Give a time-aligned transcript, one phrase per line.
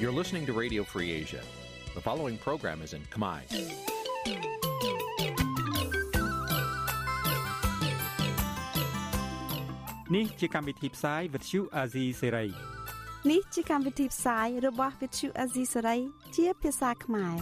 [0.00, 1.42] You're listening to Radio Free Asia.
[1.94, 3.40] The following program is in Khmer.
[10.12, 12.50] Nǐ chi càm bi tiệp xáy vệt chiu a zì sê ray
[13.30, 15.98] នេះជាកម្មវិធីផ្សាយរបស់ Vithu Azisari
[16.36, 17.36] ជាភាសាខ្មែរ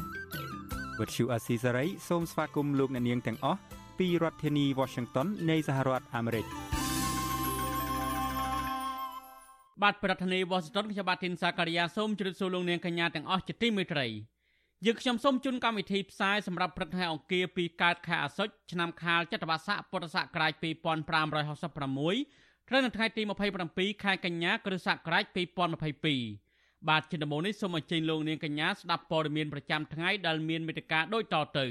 [0.98, 3.60] វត្តឈូអាស៊ីសេរីសូមស្វាគមន៍លោកអ្នកនាងទាំងអស់
[3.98, 6.46] ពីរដ្ឋធានី Washington នៃសហរដ្ឋអាមេរិក
[9.83, 14.07] បាទប្រធានាធិបតី Washington ខ្ញុំបាទធីនសាការីយ៉ាសូមជម្រាបសួរលោកនាងកញ្ញាទាំងអស់ជាទីមេត្រី
[14.85, 20.63] យើងខ្ញុំសូមជូនកម្មវិធីផ្សាយសម្រាប់ព្រឹកថ្ងៃអង្គារពីកើតខែអាសត់ឆ្នាំខាលចត្វាស័កពុរសករាជ2566
[22.69, 23.21] ត្រូវនៅថ្ងៃទី
[23.63, 25.23] 27ខែកញ្ញាគ្រិស្តសករាជ
[26.07, 31.67] 2022បាទជាដំបូងនេះសូមអញ្ជើញលោកនាងកញ្ញាស្ដាប់ព័ត៌មានប្រចាំថ្ងៃដែលមានមេត្តាដូចតទៅ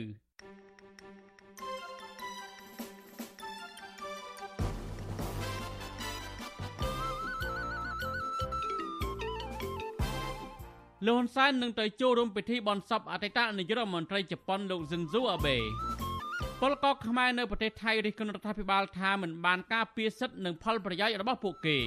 [11.06, 15.56] លោកហ៊ុនសែននឹងទៅចូលរួមពិធីបន់សពអតីតនាយករដ្ឋមន្ត្រីជប៉ុនលោកស៊ិនស៊ូអាបេ
[16.60, 21.78] ពលករខ្មែរនៅប្រទេសថៃរិះគន់រដ្ឋាភិបាលថាមិនបានការពារសិទ្ធិនិងផលប្រយោជន៍របស់ពួកគេ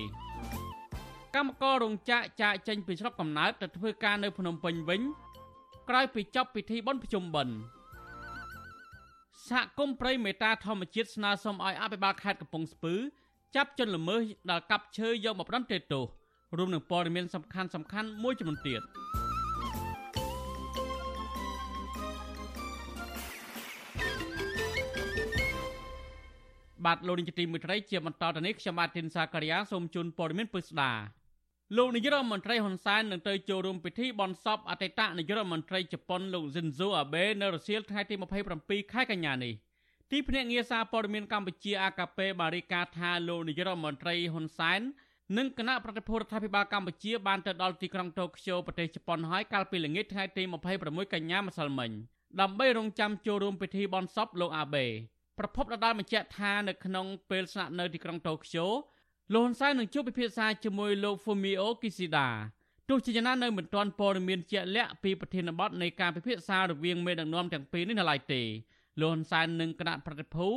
[1.36, 5.02] កម្មកររោងចក្រចាកចេញពីស្រុកកំណើតទៅធ្វើការនៅភ្នំពេញវិញ
[5.90, 7.56] ក្រោយពីចប់ពិធីបុណ្យភ្ជុំបិណ្ឌ
[9.50, 12.96] សហគមន៍ព្រៃមេតាធម្មជាតិស្នើសុំឲ្យអភិបាលខេត្តកំពង់ស្ពឺ
[13.56, 16.19] ចាប់ជនល្មើសដែលកាប់ឈើយកមកផ្ដន្ទាទោស
[16.58, 18.84] រួមនឹងព័ត៌មានសំខាន់សំខាន់មួយចំនួនទៀត។
[26.86, 30.92] បាទលោកនាយកទីមេត្រីជាបន្តទៅនេះខ្ញុំបាទទីនសាករិយាសូមជូនព័ត៌មានពិស្ដា
[31.78, 38.16] លោកនាយរដ្ឋមន្ត្រីហ៊ុនសែននឹងទៅចូលរួមពិធីបន់សពអតីតនាយរដ្ឋមន្ត្រីជប៉ុនលោក Shinzo Abe នៅរសៀលថ្ងៃទី
[38.54, 39.54] 27ខែកញ្ញានេះ
[40.12, 44.82] ទីភ្នាក់ងារសារព័ត៌មានកម្ពុជា AKP បានរាយការណ៍ថាលោកនាយរដ្ឋមន្ត្រីហ៊ុនសែន
[45.38, 50.44] និងគណៈប្រតិភូរដ្ឋាភិបាលកម្ពុជាបានទៅដល់ទីក្រុងតូក្យូប្រទេសជប៉ុនហើយកាលពីល្ងាចថ្ងៃទី
[50.78, 51.92] 26កញ្ញាម្សិលមិញ
[52.42, 54.86] ដើម្បីរងចាំចូលរួមពិធីបន់សពលោកអាបេ
[55.38, 58.66] ប្រពន្ធដដាលបញ្ជាក់ថានៅក្នុងពេលស្នាក់នៅទីក្រុងតូក្យូ
[59.34, 62.28] លោកហ៊ុនសែននឹងជួបពិភាក្សាជាមួយលោក Fumio Kishida
[62.90, 68.42] ទោះជាយ៉ាងណានៅមិនទាន់ព័ត៌មានជាក់លាក់ពីប្រធានបទនៃការពិភាក្សារវាងមេដឹកនាំទាំងពីរនេះនៅឡើយទេ
[69.02, 70.48] លោកហ៊ុនសែននិងគណៈប្រតិភូ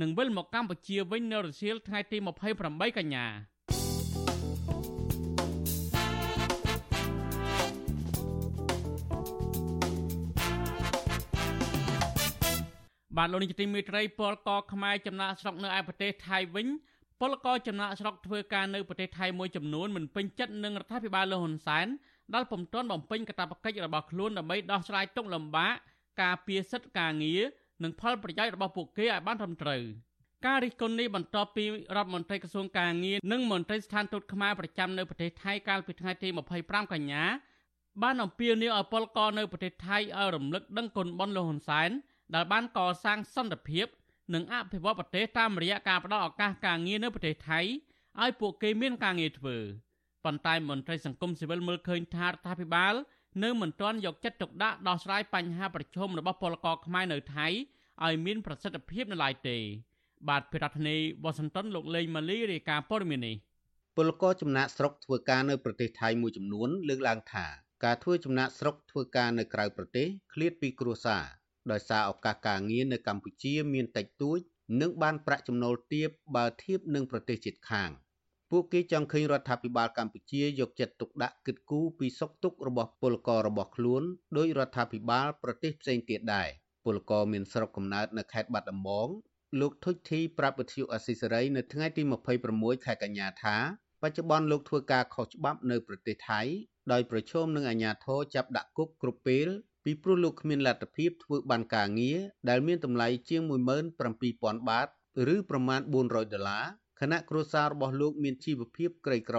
[0.00, 2.18] នឹងវិលមកកម្ពុជាវិញនៅរសៀលថ្ងៃទី
[2.58, 3.26] 28កញ្ញា
[13.16, 16.66] បាទលោកនាយកទីមេត្រីពលករខ្មែរចំណាក់ស្រុកនៅឯប្រទេសថៃវិញ
[17.20, 21.86] ពលករចំណាក់ស្រុកធ្វើការនៅប្រទេសថៃមួយចំនួនមិនពេញចិត្តនឹងរដ្ឋាភិបាលលោកហ៊ុនសែន
[22.34, 25.74] ដែលពុំទាន់បំពេញកាតព្វកិច្ចរបស់ខ្លួនដើម្បីដោះស្រាយទុក្ខលំបាក
[26.22, 27.42] ការពារសិទ្ធិការងារ
[27.82, 29.82] និងផលប្រយោជន៍របស់ពួកគេឲ្យបានត្រឹមត្រូវ
[30.46, 31.64] ការរិះគន់នេះបន្ទាប់ពី
[31.96, 36.28] រដ្ឋមន្ត្រីក្រសួងការងារនិងមន្ត្រីស្ថានទូតខ្មែរប្រចាំនៅប្រទេសថៃកាលពីថ្ងៃទី
[36.60, 37.24] 25កញ្ញា
[38.02, 41.90] បានអំពាវនាវឲ្យពលករនៅប្រទេសថៃឲ្យរំលឹកដឹងគុណបុណ្យលោកហ៊ុនសែន
[42.34, 43.86] ដែលបានកសាងសន្តិភាព
[44.34, 47.60] និងអភិវឌ្ឍប្រទេសតាមរយៈការផ្តល់ឱកាសការងារនៅប្រទេសថៃ
[48.22, 49.56] ឲ្យពួកគេមានការងារធ្វើ
[50.24, 52.94] ប៉ុន្តែមន្ត្រីសង្គមស៊ីវិលមើលឃើញថារដ្ឋាភិបាល
[53.44, 57.46] នៅមិនទាន់យកចិត្តទុកដាក់ដោះស្រាយបញ្ហាប្រឈមរបស់ពលករខ្មែរនៅថៃ
[58.04, 59.58] ឲ្យមានប្រសិទ្ធភាពនៅឡើយទេ
[60.28, 63.36] បាទភិរដ្ឋនីវ៉ាស៊ីនតោនលោកលេងម៉ាលីរាយការណ៍ព័ត៌មាននេះ
[63.96, 67.46] ពលករចំណាក់ស្រុកធ្វើការនៅប្រទេសថៃមួយចំនួនលើកឡើងថា
[67.84, 71.24] ការធ្វើចំណាក់ស្រុកធ្វើការនៅក្រៅប្រទេសឃ្លាតពីគ្រួសារ
[71.70, 74.38] ដោយសារឱកាសការងារនៅកម្ពុជាមានតិចតួច
[74.80, 77.90] និងបានប្រាក់ចំណូលទាបបើធៀបនឹងប្រទេសជិតខាង
[78.50, 84.02] ពួកគេចង់ឃើញរដ្ឋាភិបាលកម្ពុជាយកចិត្តទុកដាក់គិតគូរពីសុខទុក្ខរបស់ពលកររបស់ខ្លួន
[84.36, 86.48] ដោយរដ្ឋាភិបាលប្រទេសផ្សេងទៀតដែរ
[86.84, 89.08] ពលករមានស្រុកកំណើតនៅខេត្តបាត់ដំបង
[89.60, 92.02] លោកធុចធីប្រាប់វិទ្យុអស៊ីសេរីនៅថ្ងៃទី
[92.44, 93.56] 26ខែកញ្ញាថា
[94.02, 96.40] បច្ចុប្បន្នលោកធ្វើការខុសច្បាប់នៅប្រទេសថៃ
[96.92, 99.48] ដោយប្រឈមនឹងអាជ្ញាធរចាប់ដាក់គុកគ្រប់ពេល
[99.84, 103.42] ពីព្រោះលោកគ្មានលទ្ធភាពធ្វើបានការងារដែលមានតម្លៃជាង
[104.10, 104.88] 17000បាត
[105.34, 106.64] ឬប្រមាណ400ដុល្លារ
[107.00, 109.38] ខណៈគ្រួសាររបស់លោកមានជីវភាពក្រីក្រ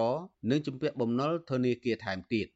[0.50, 2.48] និងជំពាក់បំណុលធនាគារថែមទៀត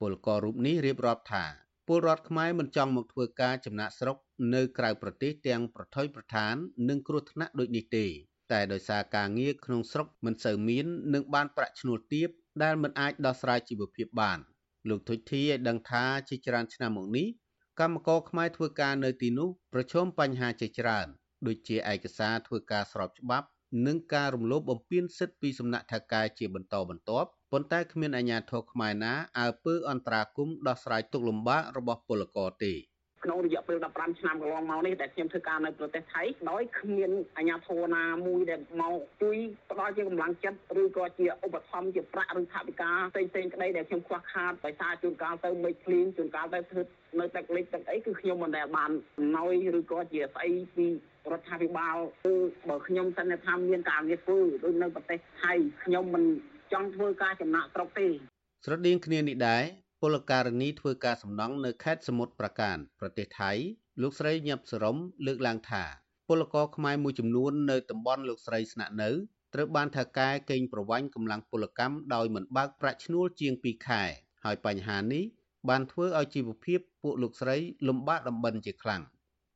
[0.00, 1.44] ពលកររូបនេះរៀបរាប់ថា
[1.86, 4.16] ពលរដ្ឋខ្មែរមិនចង់មកធ្វើការចំណាក់ស្រុក
[4.54, 6.54] នៅក្រៅប្រទេសទាំងប្រថុយប្រឋាន
[6.88, 8.06] និងគ្រោះថ្នាក់ដូចនេះទេ
[8.52, 12.28] តែដោយសារការងារក្នុងស្រុកមិនសូវមាន និងបានប្រាក់ឈ្នួលទាប
[12.62, 14.38] ដែលមិនអាចដោះស្រាយជីវភាពបាន។
[14.88, 17.26] លោកធុចធីឲ្យដឹងថាជាច្រើនឆ្នាំមកនេះ
[17.80, 21.06] កម្មករខ្មែរធ្វើការនៅទីនោះប្រឈមបញ្ហាជាច្រើន
[21.46, 23.46] ដូចជាឯកសារធ្វើការស្របច្បាប់
[23.86, 32.72] និងការរំលោភបំពានសិទ្ធិពីសំណាក់ថៅកែជាបន្តបន្ទាប់ប៉ុន្តែគ្មានអាជ្ញាធរខ្មែរណាអើពើអន្តរាគមន៍ដោះស្រាយទុកលំបាករបស់ពលករទេ
[33.26, 39.36] ក្នុងរយៈពេល15ឆ្នាំកន្លងមកនេះដែលខ្ញុំធ្វើការនៅប្រទេសថៃដោយគ្មានអាជ្ញាធរណាមួយដែលមកជួយ
[39.70, 46.82] ផ្ដល់ជាកម្លាំងចិត្តឬក៏ជាឧបត្ថម្ភជាប្រាក់ឬថវិកាផ្សេងផ្សេងក្តីដែលខ្ញុំខ្វះខាតដោយសារជួនកាលទៅមេឃភ្លៀងជួនកាលទៅធ្វើ
[47.20, 50.86] នៅទឹកលិចទឹកអីគឺខ្ញុំមិនដែលបានអំណោយឬក៏ជាស្អីពី
[51.32, 52.34] រដ្ឋាភិបាលគឺ
[52.68, 55.52] បើខ្ញុំសន្និដ្ឋានមានការងារធ្វើដូចនៅប្រទេសថៃ
[55.84, 56.24] ខ្ញុំមិន
[56.72, 58.08] ចង់ធ្វើការចំណាក់ស្រុកទេ
[58.64, 59.64] ស្រដៀងគ្នានេះដែរ
[60.02, 63.52] ពលករនីធ្វើការសំណង់នៅខេត្តសមុទ្រប្រាកាន ប្រទេសថៃ
[64.02, 64.96] លោកស្រី ញ៉ាប់ សរម
[65.26, 65.84] លើកឡើងថា
[66.28, 69.10] ពលករខ្មែរមួយចំនួននៅតំបន់លោកស្រីស្នាក់នៅ
[69.54, 74.02] ត្រូវបានថៅកែកេងប្រវ័ញ្ចកម្លាំងពលកម្មដោយមិនបើកប្រាក់ឈ្នួលជាង2ខែ
[74.44, 75.24] ហើយបញ្ហានេះ
[75.68, 77.56] បានធ្វើឲ្យជីវភាពពួកលោកស្រី
[77.88, 79.02] លំបាកដំបិនជាខ្លាំង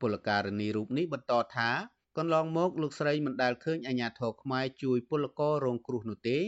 [0.00, 1.70] ពលករនីរូបនេះបន្តថា
[2.18, 6.38] កន្លងមកលោកស្រីមិនដែលឃើញអាជ្ញាធរខ្មែរជួយពលកររងគ្រោះនោះទេ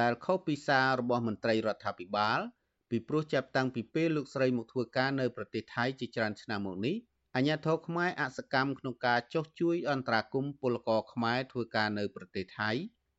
[0.00, 2.40] ដែលខុសពីសាររបស់មន្ត្រីរដ្ឋាភិបាល
[2.94, 6.96] ពីព្រោះចាប់តាំងពីពេលលោកស្រីមកធ្វើការនៅប្រទេសថៃជាច្រើនឆ្នាំមកនេះ
[7.36, 12.70] អាញាធរខ្មែរអសកម្មក្នុងការចុះជួយអន្តរាគមពលករខ្មែរធ្វើការនៅប្រទេសថៃ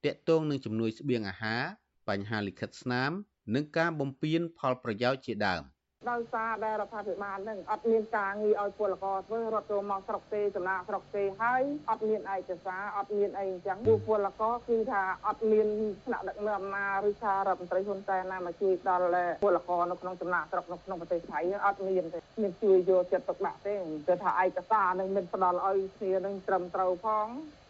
[0.05, 1.63] តាក់ទងនឹងជំនួយស្បៀងអាហារ
[2.09, 3.11] បញ្ហាលិខិតស្នាម
[3.55, 5.63] និងការបំពានផលប្រយោជន៍ជាដើម
[6.11, 15.67] ដោយសារដែលរដ្ឋាភិបាលនឹងអត់មានការងារឲ្យពលករធ្វើរត់ចូលមកស្រុកទេចំណាក់ស្រុកទេហើយអត់មានឯកសារអត់មានអីអញ្ចឹងពួកពលករគឺថាអត់មាន
[16.05, 19.09] ថ្នាក់ដឹកនាំណាឬថារដ្ឋមន្ត្រីហ៊ុនសែនណាមកជួយដល់
[19.43, 23.73] ពលករនៅក្នុងចំណាក់ស្រុកនៅក្នុងប្រទេសថៃអត់មានទេមានជួយយកចិត្តទុកដាក់ទេ
[24.07, 27.27] គឺថាឯកសារនឹងមានផ្ដល់ឲ្យគ្នានឹងត្រឹមត្រូវផង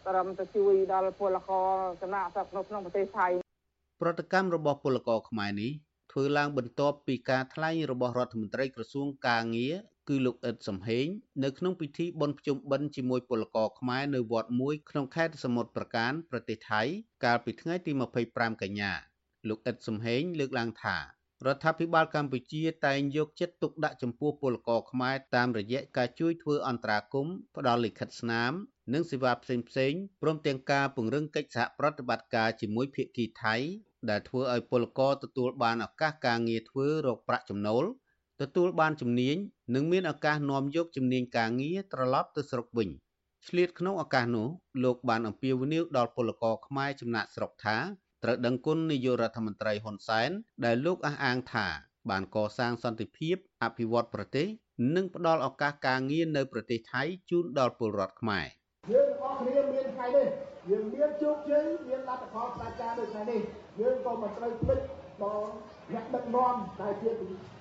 [0.08, 1.68] ត្រឹមទៅជួយដល់ពលករ
[2.02, 3.28] ចំណាក់ស្រុកនៅក្នុងប្រទេសថៃ
[4.02, 5.72] ប្រតិកម្មរបស់ពលករខ្មែរនេះ
[6.16, 9.74] ធ្វើឡើងបន្ទាប់ពីការថ្លែងរបស់រដ្ឋមន្ត្រីក្រសួងកាងារ
[10.08, 11.06] គឺលោកអ៊ិតសំហេង
[11.44, 16.82] នៅក្នុងពិធីបុណ្យភ្ជុំបិណ្ឌជាមួយពលករខ្មែរនៅវត្តមួយក្នុងខេត្តសមុទ្រប្រការប្រទេសថៃ
[17.24, 17.92] កាលពីថ្ងៃទី
[18.26, 18.92] 25កញ្ញា
[19.48, 20.96] លោកអ៊ិតសំហេងលើកឡើងថា
[21.46, 28.52] រដ្ឋាភិបាលកម្ពុជាតែងយកចិត្តទុកដាក់ចំពោះពលករខ្មែរតាមរយៈការជួយធ្វើអន្តរាគមន៍ផ្ដល់លិខិតស្នាម
[28.94, 33.56] និងសេវាផ្សេងៗព្រមទាំងការពង្រឹងកិច្ចសហប្រតិបត្តិការជាមួយភាគីថៃ
[34.10, 37.84] ដែលធ្វើឲ្យពលករទទួលបានឱកាសការងារធ្វើរកប្រាក់ចំណូល
[38.40, 39.36] ទទួលបានជំនាញ
[39.74, 42.88] និងមានឱកាសនាំយកជំនាញការងារត្រឡប់ទៅស្រុកវិញ
[43.48, 44.48] ឆ្លៀតក្នុងឱកាសនោះ
[44.84, 47.76] លោកបានអំពាវនាវដល់ពលករខ្មែរចំណាក់ស្រុកថា
[48.22, 50.30] ត្រូវដឹងគុណនាយករដ្ឋមន្ត្រីហ៊ុនសែន
[50.64, 51.66] ដែលលោកអះអាងថា
[52.10, 54.46] បានកសាងសន្តិភាពអភិវឌ្ឍប្រទេស
[54.96, 58.46] និងផ្ដល់ឱកាសការងារនៅប្រទេសថៃជូនដល់ពលរដ្ឋខ្មែរ
[58.92, 63.40] យើងទាំងអស់គ្នាមានថ្ងៃនេះ យើងមានជោគជ័យមានលទ្ធផលផ្ដាច់ការដូចថ្ងៃនេះ
[63.80, 64.80] យើងក៏មិនត្រូវភ្លេច
[65.22, 65.48] ដល់
[65.92, 67.10] អ្នកដឹកនាំដែលជា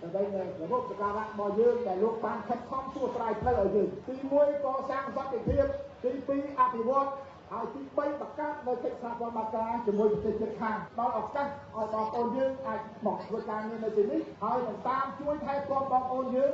[0.02, 5.66] ដើម្បីរបបសការៈរបស់យើងដែលលោកបានខិតខំសួរស្រាយផ្លូវឲ្យយើងទី1កសាងសន្តិភាព
[6.04, 7.10] ទី2អភិវឌ្ឍ
[7.52, 16.54] ហើយទី3បង្កើតនៅកិច្ចសហប្រតិបត្តិការជាមួយប្រទេសជិតខាងដល់ឱកាសឲ្យបងប្អូនយើងអាចមកធ្វើការងារនៅទីនេះហើយនឹងតាមជួយថែទាំបងប្អូនយើង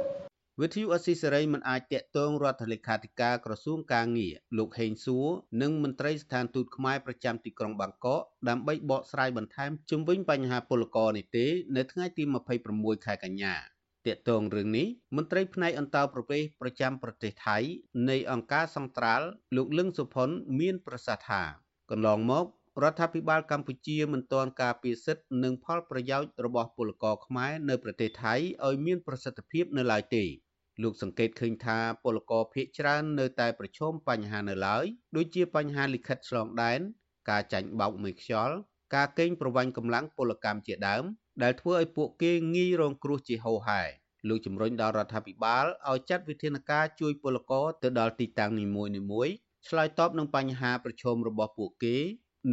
[0.62, 5.28] វិទ្យុអស៊ីសេរីមិនអាចតាក់ទងរដ្ឋលេខាធិការក្រសួងកាងារលោកហេងសួរ
[5.62, 11.46] និងមន្ត្រីស្ថានទូតខ្មែរប្រចាំទីក្រុងបាងកកដើម្បីបកស្រាយបន្ថែមជុំវិញបញ្ហាពលករនេះទេ
[11.76, 12.24] នៅថ្ងៃទី
[12.66, 13.56] 26ខែកញ្ញា
[14.06, 17.58] តាក់ទងរឿងនេះមន្ត្រីផ្នែកអន្តរប្រវេសប្រចាំប្រទេសថៃ
[18.10, 19.26] នៃអង្គការសង្ត្រាល់
[19.56, 20.30] លោកលឹងសុផុន
[20.60, 21.42] មានប្រសាសន៍ថា
[21.92, 22.46] កន្លងមក
[22.84, 28.36] រដ្ឋាភិបាលកម្ពុជាមិនទាន់ការពារសិទ្ធិនិងផលប្រយោជន៍របស់ពលករខ្មែរនៅប្រទេសថៃ
[28.68, 30.26] ឲ្យមានប្រសិទ្ធភាពនៅឡើយទេ
[30.82, 34.86] លោកសង្កេតឃើញថាពលករភៀកច្រើននៅតែប្រឈមបញ្ហានៅឡើយ
[35.16, 36.80] ដូចជាបញ្ហាលិខិតឆ្លងដែន
[37.30, 38.56] ការចាញ់បោកមួយខ្យល់
[38.96, 41.04] ការកេងប្រវ័ញ្ចកម្លាំងពលកម្មជាដើម
[41.44, 43.82] ដែលធ្វើឲ្យពួកគេងាយរងគ្រោះជាហូរហែ
[44.28, 49.34] លោកជំរុញដល់រដ្ឋាភិបាលឲ្យចាត់វិធានការជួយពលករទៅដល់ទីតាំងនីមួយៗ
[49.68, 51.98] ឆ្លើយតបនឹងបញ្ហាប្រឈមរបស់ពួកគេ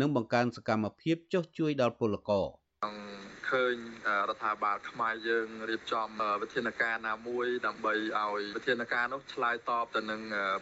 [0.01, 2.47] និងបង្កើនសកម្មភាពចុះជួយដល់ពលករ
[3.51, 3.77] ឃើញ
[4.29, 6.09] រដ្ឋាភិបាលខ្មែរយើងរៀបចំ
[6.43, 10.21] វិធានការណាមួយដើម្បីឲ្យវិធានការនោះឆ្លើយតបទៅនឹង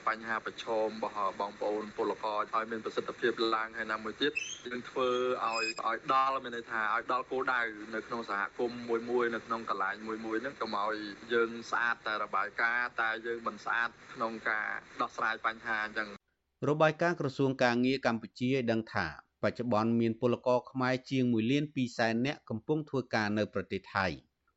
[0.09, 4.33] បញ្ហាប្រឈមរបស់បងប្អូនពលករឲ្យមានប្រសិទ្ធភាពឡើងហើយណាមួយទៀត
[4.66, 5.09] យើងធ្វើ
[5.45, 7.61] ឲ្យឲ្យដល់មានន័យថាឲ្យដល់គោលដៅ
[7.95, 10.95] នៅក្នុងសហគមន៍មួយមួយនៅក្នុងកន្លែងមួយមួយហ្នឹងកុំឲ្យ
[11.33, 14.69] យើងស្អាតតែរបាយការណ៍តែយើងមិនស្អាតក្នុងការ
[15.00, 16.09] ដោះស្រាយបញ្ហាអញ្ចឹង
[16.71, 24.06] របាយការណ៍ក្រសួងការងារកម្ពុជាឲ្យដឹងថា បច្ចុប្បន្នមានពលករខ្មែរជាង1លាន2សែននាក់កំពុងធ្វើការនៅប្រទេសថៃ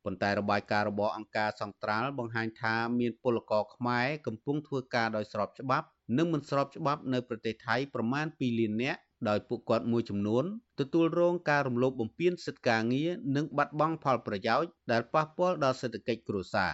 [0.03, 10.43] ប៉ុន្តែរបាយការណ៍របស់អង្គការសង្ត្រាល់បង្ហាញថាមានពលករខ្មែរកំពុងធ្វើការដោយស្របច្បាប់ និងមិនស្របច្បាប់នៅប្រទេសថៃប្រមាណ2លាននាក់ដោយពួកគាត់មួយចំនួន
[10.79, 16.73] ទទួលរងការរំលោភបំពានសិទ្ធិការងារនិងបាត់បង់ផលប្រយោជន៍ដែលប៉ះពាល់ដល់សេដ្ឋកិច្ចគ្រួសារ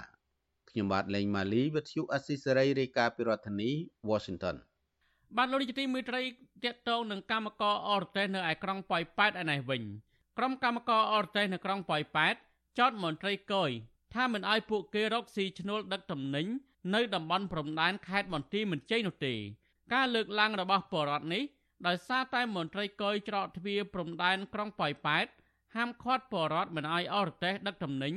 [0.69, 3.71] ខ្ញុំបាទលេងម៉ាលីវិទ្យុអស៊ីសេរីរាយការណ៍ពីរដ្ឋធានី
[4.09, 4.57] Washington
[5.37, 6.27] បាទលោកនាយកទីមេត្រីត
[6.65, 9.83] កតងនឹងកម្មករអរទេសនៅឯក្រុងប៉ោយប៉ែតឯនេះវិញ
[10.37, 12.35] ក្រុមកម្មករអរទេសនៅក្រុងប៉ោយប៉ែត
[12.79, 13.71] ចោទមន្ត្រីកយ
[14.13, 16.47] ថាមិនអោយពួកគេរកស៊ីឈ្នួលដឹកទំនិញ
[16.95, 19.33] នៅតំបន់ព្រំដែនខេត្តបន្ទាយមានជ័យនោះទេ
[19.93, 21.43] ការលើកឡើងរបស់បរដ្ឋនេះ
[21.87, 25.27] ដោយសារតែមន្ត្រីកយច្រកទ្វារព្រំដែនក្រុងប៉ោយប៉ែត
[25.75, 28.13] ហាមឃាត់បរដ្ឋមិនឲ្យអរទេសដឹកទំនិញ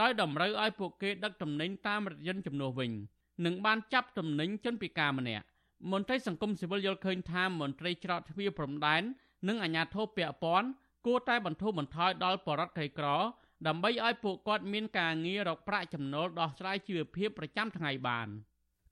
[0.00, 2.90] ដោយតម្រូវឲ្យពួកគេដឹកទំនិញតាមរថយន្តជំនួសវិញ
[3.44, 5.46] និងបានចាប់ទំនិញជនពិការម្នាក់
[5.92, 9.02] មន្ត្រីសង្គមស៊ីវិលយល់ឃើញថាមន្ត្រីច្រកទ្វារព្រំដែន
[9.48, 10.68] និងអាជ្ញាធរពាក់ព័ន្ធ
[11.06, 13.06] គួរតែបន្ធូរបន្ថយដល់បរដ្ឋក្រីក្រ
[13.66, 18.28] ដើម្បីឲ្យពួកគាត់មានការងាររកប្រាក់ចំណូលដោះស្រាយជីវភាពប្រចាំថ្ងៃបាន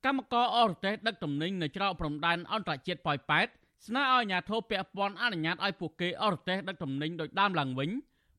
[0.04, 3.46] កម្មករអរទេសដឹកទំនិញនៅច្រកព្រំដែនអន្តរជាតិប៉ោយប៉ែត
[3.86, 7.90] ស្នើឲ្យអាជ្ញាធរពាក់ព័ន្ធអនុញ្ញាតឲ្យពួកគេអរទេសដឹកទំនិញដោយដើមឡើងវិញ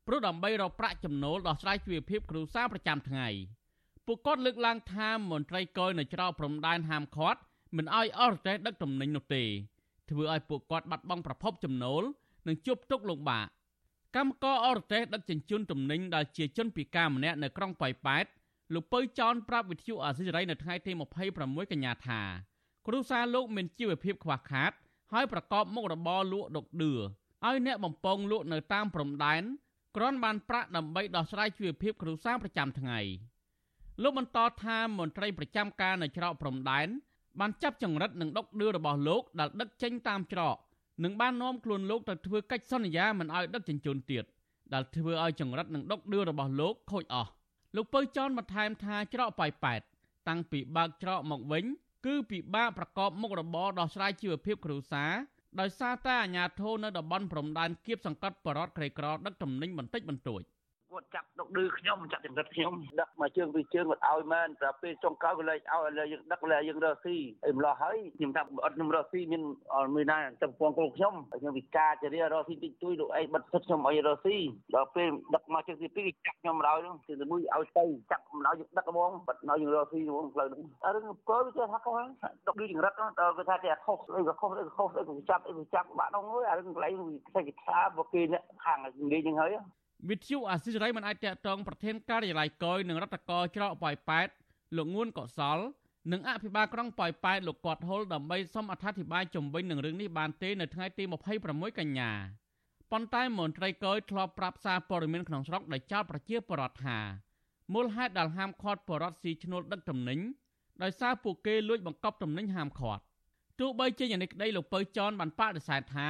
[0.08, 3.28] ព្រោះដើម្បីរកប្រាក់ចំណូលដោះស្រាយជីវភាពគ្រួសារប្រចាំថ្ងៃ
[4.06, 7.40] ពួកគាត់លើកឡើងថាមន្ត្រីកយនៅច្រកព្រំដែនហាមឃាត់
[7.76, 9.44] មិនឲ្យអរទេសដឹកទំនិញនោះទេ
[10.10, 12.04] ធ្វើឲ្យពួកគាត់បាត់បង់ប្រភពចំណូល
[12.48, 13.48] និងជួបទុក្ខលំបាក
[14.16, 18.26] កម្មករអរទេសដឹកជញ្ជូនទំនិញដែលជាជនពិការម្នាក់នៅក្រុងប៉ោយប៉ែត
[18.74, 20.92] លោកពៅចောင်းប្រាប់វិទ្យុអាស៊ីសេរីនៅថ្ងៃទី
[21.32, 22.22] 26កញ្ញាថា
[22.88, 24.72] គ្រួសារលោកមានជីវភាពខ្វះខាត
[25.14, 29.44] ហើយប្រកបមុខរបរលក់ដុកឌឿឲ្យអ្នកបំពងលក់នៅតាមព្រំដែន
[29.96, 33.00] គ្រាន់បានប្រាក់ដើម្បីដោះស្រាយជីវភាពគ្រួសារប្រចាំថ្ងៃ
[34.04, 36.88] លោកបន្តថាមន្ត្រីប្រចាំការនៅច្រកព្រំដែន
[37.40, 40.56] បានចាប់ចង្រិតនិងដុកឌឿរបស់លោកដែលដឹកចេញតាមច្រក
[41.04, 44.24] និងបាននាំខ្លួនលោកទៅធ្វើកិច្ចសន្យាមិនឲ្យដឹកជញ្ជូនទៀត
[44.74, 47.32] ដែលធ្វើឲ្យចង្រិតនិងដុកឌឿរបស់លោកខូចអស់
[47.76, 49.82] លោកពៅចនបន្ថែមថាច្រកប៉ៃប៉ែត
[50.28, 51.64] តាំងពីបើកច្រកមកវិញ
[52.06, 55.12] គឺពិបាកប្រកបមុខរបរដោះស្រាយជីវភាពគ្រួសារ
[55.60, 60.42] ដោយសារតែអាជ្ញាធរនៅតំបន់ព្រំដែនគៀបសង្កត់បរតក្រីក្រដឹកទំនិញបន្តិចបន្តួច។
[60.92, 67.16] គាត់ចាប់ដុកឌឺខ្ញុំចាប់ចង្រិតខ្ញុំដឹកមកជើងពីជើងគាត់ឲ្យមែនតែពេលចុងក្រោយគាត់លែងឲ្យឥឡូវយើងដឹកលែយើងរកស៊ី
[67.46, 69.44] អីម្លោះហើយខ្ញុំថាអត់ខ្ញុំរកស៊ីមាន
[69.96, 74.38] មានណាតែពងគោខ្ញុំខ្ញុំវិការចរិយារកស៊ីតិចតួចលោកអីបិទសិតខ្ញុំឲ្យរកស៊ី
[74.76, 81.94] ដល់ពេលដឹកមកជើងទី2គេចាប់ខ្ញុំរោយនោះទី1ឲ្យទៅចាប់ម្លោះយើងដឹកហ្មងបិទឲ្យយើងរកស៊ីហ្មងផ្លូវហ្នឹងអរឿងកោវាចេះថាខុស
[82.48, 86.94] ដុកឌឺចង្រិតដល់គេថាគេខុសអីក៏ខុសអីក៏ខុសអីក៏ចាប់អីក៏ចាប់បាក់នោះអើយអារឿងកន្លែង
[87.36, 88.22] គេគេថាបើគេ
[88.64, 89.52] ខាងនិយាយហ្នឹងហើយ
[90.10, 94.28] វិទ្យុអាស៊ីសេរីមិនអាចតាក់ទងប្រធានការិយាល័យកយនឹងរដ្ឋកោច្រកប៉ោយប៉ែត
[94.78, 95.60] លោកងួនកសល
[96.12, 101.04] និងអភិបាលក្រុងប៉ោយប៉ែតលោកគាត់ហុលដើម្បីសុំអធិប្បាយជំវិញនឹងរឿងនេះបានទេនៅថ្ងៃទី
[101.42, 102.12] 26កញ្ញា
[102.92, 106.98] ប៉ុន្តែមន្ត្រីកយធ្លាប់ប្រាប់សារព័ត៌មានក្នុងស្រុកដែលចោទប្រជាពលរដ្ឋថា
[107.74, 110.20] មូលហេតុដែលហាមឃាត់ពលរដ្ឋស៊ីឈ្នួលដឹកទំនិញ
[110.84, 113.04] ដោយសារពួកគេលួចបង្កប់ទំនិញហាមឃាត់
[113.60, 116.10] ទោះបីជាយ៉ាងនេះក្តីលោកពៅចនបានបដិសេធថា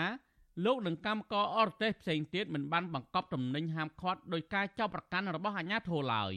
[0.65, 6.33] លោកនិងកម្មករអរទេសផ្សេងទៀតមិនបានបង្កប់ទំនិញហាមឃាត់ដោយការចាប់ប្រកាន់របស់អាជ្ញាធរឡើយ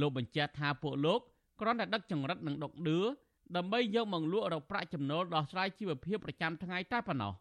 [0.00, 1.20] លោកបញ្ជាក់ថាពួកលោក
[1.60, 2.98] គ្រាន់តែដឹកចង្រិតនិងដុកឌឿ
[3.56, 7.32] ដើម្បីយកមកលក់រកប្រាក់ចំណូលដោះស្រាយជីវភាពប្រចាំថ្ងៃតែប៉ុណ្ណោះ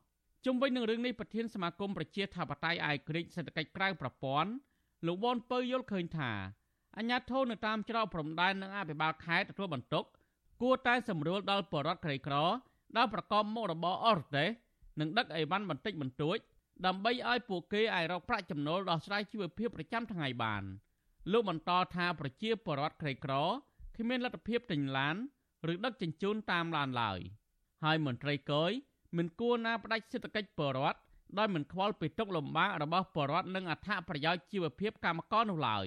[0.45, 4.51] ជុំវិញនឹងរឿងនេះប្រធានសមាគមប្រជាធិបតេយ្យអាយក្រិចសេដ្ឋកិច្ចក្រៅប្រព័ន្ធ
[5.05, 6.31] លោកវ៉ុនពៅយល់ឃើញថា
[6.97, 10.05] អាជ្ញាធរនៅតាមច្រកព្រំដែននិងអភិបាលខេត្តទទួលបន្ទុក
[10.61, 12.35] គួរតែសម្រួលដល់បរិវត្តក្រីក្រ
[12.97, 14.49] ដែលប្រកបមុខរបរអរទេស
[14.99, 16.37] និងដឹកអីវ៉ាន់បន្តិចបន្តួច
[16.85, 20.63] ដើម្បីឲ្យពួកគេអាចរកប្រាក់ចំណូលដោះស្រាយជីវភាពប្រចាំថ្ងៃបាន
[21.31, 23.33] លោកបន្តថាប្រជាពលរដ្ឋក្រីក្រ
[23.97, 25.15] គ្មានលទ្ធភាពទិញឡាន
[25.73, 27.19] ឬដឹកជញ្ជូនតាមឡានឡើយ
[27.83, 28.71] ហើយមន្ត្រីកយ
[29.17, 30.99] មិនគួរណាផ្ដាច់សេដ្ឋកិច្ចពលរដ្ឋ
[31.37, 35.85] ដោយមិនខ្វល់ពីទុកលំបាករបស់ពលរដ្ឋនិងអត្ថប្រយោជន៍ជីវភាពកម្មករនោះឡើយ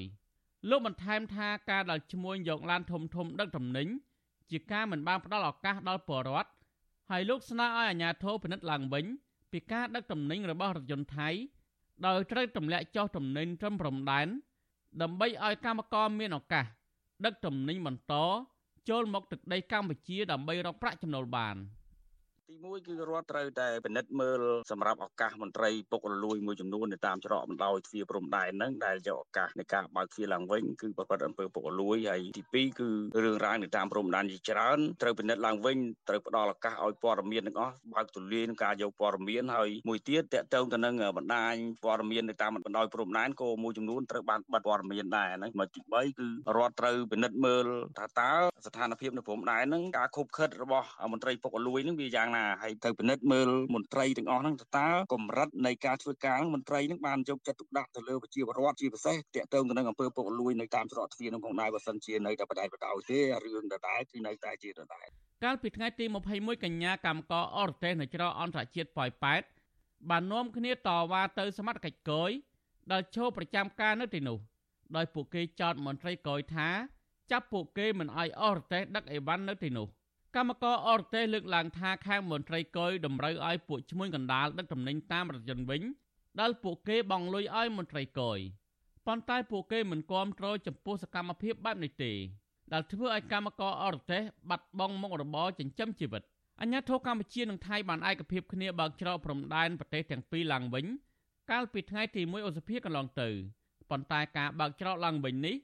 [0.70, 3.88] លោកបន្ថែមថាការដែលឈ្មួញយកឡានធំធំដឹកទំនិញ
[4.50, 6.50] ជាការមិនបានផ្ដល់ឱកាសដល់ពលរដ្ឋ
[7.14, 9.04] ហើយលោកស្នើឲ្យអាជ្ញាធរពិនិត្យឡើងវិញ
[9.52, 11.28] ពីការដឹកទំនិញរបស់រថយន្តថៃ
[12.06, 14.28] ដោយត្រូវទម្លាក់ចុះទំនិញត្រឹមព្រំដែន
[15.02, 16.64] ដើម្បីឲ្យកម្មករមានឱកាស
[17.24, 18.14] ដឹកទំនិញបន្ត
[18.88, 21.56] ចូលមកទឹកដីកម្ពុជាដើម្បីរកប្រាក់ចំណូលបាន។
[22.48, 32.88] ទី1គឺរដ្ឋត្រូវតែពិនិត្យមើលសម្រាប់ឱកាសមន្ត្រីពុករលួយមួយចំនួននៅតាមច្រកបណ្ដោយទ្វារព្រំដែនហ្នឹងដែលយកឱកាសនៃការបើកទ្វារឡើងវិញគឺប្រព្រឹត្តអំពើពុករលួយហើយទី2គឺ
[33.24, 35.76] រឿងរ៉ាវនៅតាមព្រំដែនជាច្រើនត្រូវពិនិត្យឡើងវិញ
[36.08, 47.66] ត្រូវផ្ដល់ឱកាសឲ្យព័ត៌មានទាំងអស់បើកទូលាយក្នុងការយកព័ត៌មានហើយមួយទៀតតកតងទៅនឹងបណ្ដាញព័ត៌មាននៅតាមបណ្ដោយព្រំដែនក៏មួយចំនួនត្រូវបានបិទព័ត៌មានដែរហ្នឹងមកទី3គឺរដ្ឋត្រូវពិនិត្យមើល
[47.98, 48.32] ថាតើ
[48.66, 65.06] ស្ថានភាពនៅព្រំដែនហ្នឹងការខົບខិតរបស់មន្ត្រីពុករលួយហ្នឹងវាយ៉ាងណាហើយត្រូវពិនិត្យមើលមន្ត្រីទាំងអស់ហ្នឹងតើកម្រិតនៃការធ្វើការមន្ត្រីហ្នឹងបានយកចិត្តទុកដាក់ទៅលើប្រជាពលរដ្ឋជាពិសេសតាក់ទងទៅនឹងអំពើពុករលួយនៅតាមច្រកទ្វារហ្នឹងផងដែរបើសិនជានៅតែបដែតបដោយទេរឿងដដែលគឺនៅតែជាដដែល
[65.44, 69.42] កាលពីថ្ងៃទី21កញ្ញាកម្មករអរទេសនៅច្រកអន្តរជាតិប៉ោយប៉ែត
[70.10, 70.76] បាននាំគ្នាត
[71.12, 72.30] វ៉ាទៅសមត្ថកិច្ចកយ
[72.92, 74.38] ដែលឈរប្រចាំការនៅទីនោះ
[74.96, 76.68] ដោយពួកគេចោទមន្ត្រីកយថា
[77.30, 79.88] ចាប់ពួកគេមិនអោយអរទេសដឹកអីវ៉ាន់នៅទីនោះ។
[80.36, 85.82] កម្មករអរទេសលើកឡើងថាខាងមន្ត្រីកុយតម្រូវឲ្យពួកឈ្មួញកណ្ដាលដឹកទំនិញតាមរថយន្តវិញ
[86.40, 88.38] ដែលពួកគេបង់លុយឲ្យមន្ត្រីកុយ
[89.06, 92.12] ប៉ុន្តែពួកគេមិនគាំទ្រចំពោះសកម្មភាពបែបនេះទេ
[92.72, 96.22] ដែលធ្វើឲ្យកម្មករអរទេសបាត់បង់មុខរបរចិញ្ចឹមជីវិត
[96.60, 100.86] អញ្ញាធិកម្ពុជានិងថៃបានឯកភាពគ្នាបើកច្រកព្រំដែនប្រទេសទាំងពីរឡើងវិញ
[101.50, 103.28] កាលពីថ្ងៃទី1ឧសភាកន្លងទៅ
[103.90, 105.56] ប៉ុន្តែការបើកច្រកឡើងវិញនេះ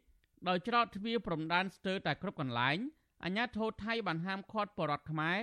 [0.48, 2.78] ដោយច្រកទ្វារព្រំដែនស្ទើរតែគ្រប់កន្លែង
[3.24, 5.38] អាញាធរថៃបានហាមឃាត់បរតខ្មែរ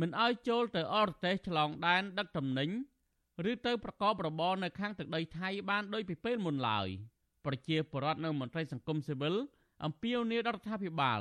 [0.00, 2.70] មិនឲ្យចូលទៅអរទេសឆ្លងដែនដឹកទំនិញ
[3.50, 6.88] ឬទៅប្រកបរបរនៅខាងទឹកដីថៃបានដោយពីពេលមុនឡើយ
[7.44, 9.34] ប្រជាពលរដ្ឋនៅមន្ត្រីសង្គមស៊ីវិល
[9.84, 11.20] អំពាវនាវរដ្ឋាភិបាល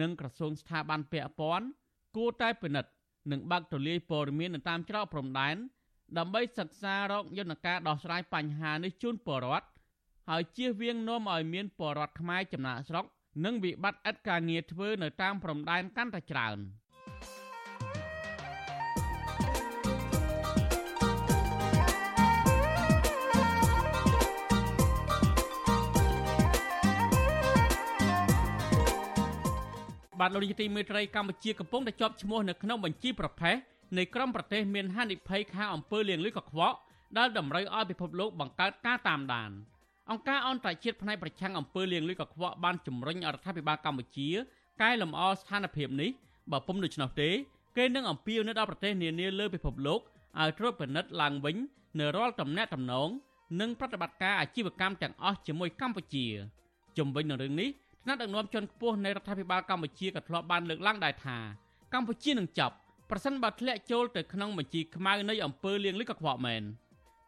[0.00, 1.66] និងក្រសួងស្ថាប័នពាក់ព័ន្ធ
[2.16, 2.90] គួរតែពិនិត្យ
[3.32, 5.56] និងបើកទូលាយព័ត៌មាននៅតាមច្រកព្រំដែន
[6.18, 9.68] ដើម្បីសិក្សារកយន្តការដោះស្រាយបញ្ហានេះជូនពលរដ្ឋ
[10.28, 13.04] ហើយជៀសវាងនាំឲ្យមានពលរដ្ឋខ្មែរចំណាក់ស្រុក
[13.44, 16.58] និងវិបត្តិឥតការងារធ្វើនៅតាមព្រំដែនកាន់តែច្រើន
[30.20, 33.56] បាទលោកនាយកទីមេត្រីកម្ពុជាកំពុងតែជាប់ឈ្មោះនៅក្នុងបញ្ជីប្រភេទ
[33.98, 36.76] នៃក្រុមប្រទេសមានហានិភ័យខាងអំពើលាងលុយកខ្វក់
[37.18, 39.50] ដែលតម្រូវឲ្យពិភពលោកបង្កើតការតាមដាន
[40.10, 44.28] អង្គការអន្តរជាតិផ្នែកប្រឆាំងអំពើលាងលុយកខ្វក់បានជំរុញរដ្ឋាភិបាលកម្ពុជា
[44.82, 46.10] កែលម្អស្ថានភាពនេះ
[46.52, 47.30] បើពុំដូច្នោះទេ
[47.76, 50.00] គេនឹងអំពាវនាវដល់ប្រទេសនានាលើពិភពលោក
[50.40, 51.56] ឲ្យត្រួតពិនិត្យឡើងវិញ
[51.98, 53.08] នៅរាល់តំណែងតំណង
[53.60, 56.26] និងប្រតិបត្តិការអាជីវកម្មទាំងអស់ជាមួយកម្ពុជា
[56.98, 57.68] ជំវិញនឹងរឿងនេះ
[58.02, 61.38] ថ្នាក់ដឹកនាំជាន់ខ្ពស់នៃរដ្ឋាភិបាលកម្ពុជាក៏ធ្លាប់បានលើកឡើងដែរថា
[61.94, 62.74] កម្ពុជានឹងចាប់
[63.10, 66.62] ប្រសិនបើធ្លាក់ចូលទៅក្នុងបញ្ជីខ្មៅនៃអំពើលាងលុយកខ្វក់មែន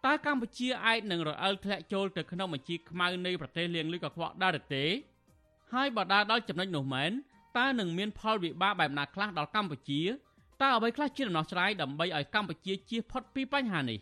[0.07, 4.85] តើកម្ពុជាអាចនឹងរអិលធ្លាក់ចូលទៅក្នុងបញ្ជីខ្មៅនៃប្រទេសលាងលុយកខ្វក់ដែរឬទេ
[5.73, 7.11] ហើយបើដើរដល់ចំណុចនោះមែន
[7.59, 10.00] តើនឹងមានផលវិបាកបែបណាខ្លះដល់កម្ពុជា
[10.62, 13.99] តើអ្វីខ្លះជាដំណោះស្រាយដើម្បីឲ្យកម្ពុជាជៀសផុតពីបញ្ហានេះ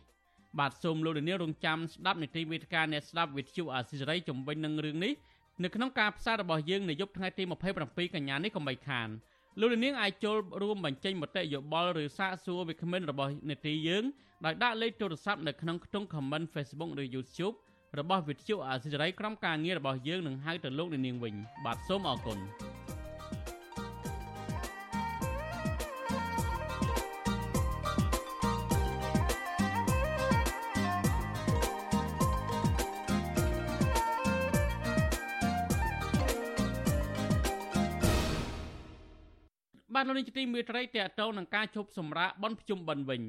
[0.59, 5.13] បាទសូមលោកលានរងចាំស្ដាប់នីតិវិទ្យាអ្នកស្ដាប់វិទ្យុអាស៊ីសេរីជំវិញនឹងរឿងនេះ
[5.63, 7.43] នៅក្នុងការផ្សាយរបស់យើងនៅយប់ថ្ងៃទី
[7.79, 9.09] 27កញ្ញានេះកុំបីខាន
[9.61, 14.05] លោកនាងអាចចូលរួមបញ្ចេញមតិយោបល់ឬសាកសួរវាគ្មិនរបស់នេតិយើង
[14.45, 17.55] ដោយដាក់លេខទូរស័ព្ទនៅក្នុងខ្ទង់ comment Facebook ឬ YouTube
[17.99, 22.39] របស់វិទ្យុអាស៊ីសេរីក្រុមការងាររបស់យើងនឹងហៅទៅលោកនាងវិញបាទសូមអរគុណ
[40.09, 43.23] លោកនាយកទីមេត្រីតេតងនឹងការជប់សម្រាប់បនភ្ជុំបិណ្ឌវិញ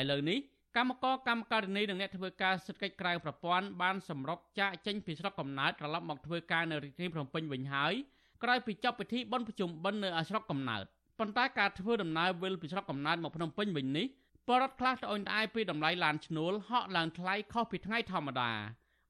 [0.00, 0.38] ឥឡូវនេះ
[0.76, 7.94] កម្មករកម្មការិនីនិងអ្នកធ្វើការសិទ្ធិកិច្ចក្រៅប្រព័ន្ធបានសម្រុកចាកចេញពីស្រុកកំណើតត្រឡប់មកធ្វើការនៅរាជធានីភ្នំពេញវិញហើយ
[8.42, 10.84] ក្រោយពីចប់ពិធីបុណ្យប្រជុំបិណ្ឌនៅស្រុកកំណើត
[11.18, 14.06] ប៉ុន្តែការធ្វើដំណើរវិលពីស្រុកកំណើតមកភ្នំពេញវិញនេះ
[14.48, 18.50] បរដ្ឋខ្លះត្អូញត្អែពីតម្លៃឡានឈ្នួលហក់ឡើងថ្លៃខុសពីថ្ងៃធម្មតា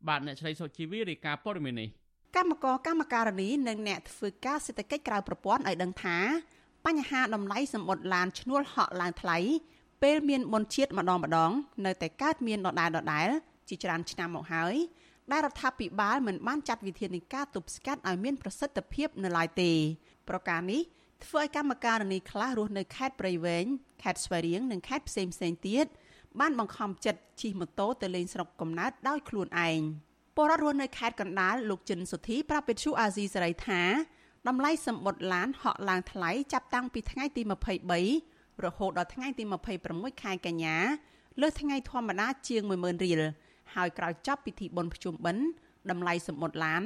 [0.09, 1.89] បាទអ្នកស្រីសុជីវីរាយការណ៍ព័ត៌មាននេះ
[2.37, 6.19] កម្មករកម្មការិនីនិងអ្នកធ្វើការសេដ្ឋកិច្ចក្រៅប្រព័ន្ធឲ្យដឹងថា
[6.87, 9.39] បញ្ហាតម្លៃសម្បត្តិឡានឈ្នួលហក់ឡើងថ្លៃ
[10.03, 11.51] ពេលមានបុណ្យជាតិម្ដងម្ដង
[11.87, 13.29] នៅតែកើតមានដដែលដដែល
[13.69, 14.75] ជាច្រើនឆ្នាំមកហើយ
[15.33, 19.73] ដែលរដ្ឋាភិបាលមិនបានចាត់វិធានការទប់ស្កាត់ឲ្យមានប្រសិទ្ធភាពនៅឡើយទេ
[20.29, 20.83] ប្រការនេះ
[21.25, 23.65] ធ្វើឲ្យកម្មការនីខ្លះរស់នៅខេត្តព្រៃវែង
[24.03, 25.87] ខេត្តស្វាយរៀងនិងខេត្តផ្សេងផ្សេងទៀត
[26.41, 29.81] បានបង្ខំចិត្តជិះម៉ូតូទៅលេងស្រុកកំណើតដោយខ្លួនឯង
[30.37, 33.83] ពលរដ្ឋរស់នៅខេត្តកណ្ដាលលោកចិនសុធីប្រាប់វិទ្យុអាស៊ីសេរីថា
[34.49, 37.43] តម្លៃសម្បត្តិឡានហក់ឡើងថ្លៃចាប់តាំងពីថ្ងៃទី
[38.03, 39.45] 23រហូតដល់ថ្ងៃទី
[39.83, 40.77] 26ខែកញ្ញា
[41.41, 43.21] លើសថ្ងៃធម្មតាជាង10000រៀល
[43.75, 45.45] ហើយក្រោយចប់ពិធីបុណ្យភ្ជុំបិណ្ឌ
[45.91, 46.83] តម្លៃសម្បត្តិឡាន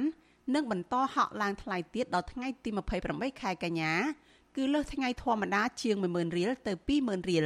[0.55, 2.69] នឹងបន្តហក់ឡើងថ្លៃទៀតដល់ថ្ងៃទី
[3.05, 3.93] 28ខែកញ្ញា
[4.55, 7.45] គឺលើសថ្ងៃធម្មតាជាង10000រៀលទៅ20000រៀល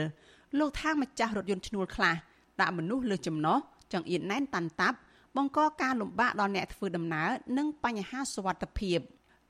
[0.59, 2.15] លោកថាម្ចាស់រថយន្តឈ្នួលខ្លះ
[2.61, 3.57] ដាក់មនុស្សលើចំណោះ
[3.93, 4.97] ចង្អៀតណែនតាន់តាប់
[5.35, 8.99] បង្កការលំបាកដល់អ្នកធ្វើដំណើរនិងបញ្ហាសុវត្ថិភាព។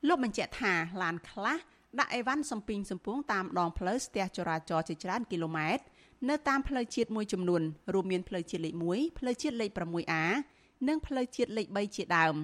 [0.07, 1.57] លោកបញ្ជាក់ថាឡានខ្លះ
[1.99, 5.83] ដាក់អីវ៉ាន់សំពីងសំពងតាមដងផ្លូវស្ទះចរាចរណ៍ជាច្រើនគីឡូម៉ែត្រ
[6.29, 7.61] នៅតាមផ្លូវជាតិមួយចំនួន
[7.93, 10.13] រួមមានផ្លូវជាតិលេខ1ផ្លូវជាតិលេខ 6A
[10.87, 12.35] និងផ្លូវជាតិលេខ3ជាដើម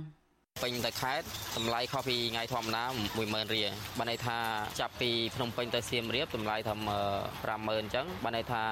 [0.64, 1.26] ពេញទៅខេត្ត
[1.58, 2.84] តម្លៃខុសពីថ្ងៃធម្មតា
[3.20, 4.38] 10000រៀលបានន័យថា
[4.80, 8.64] ចាប់ពីភ្នំពេញទៅសៀមរាបតម្លៃថា50000អញ្ចឹងបានន័យថា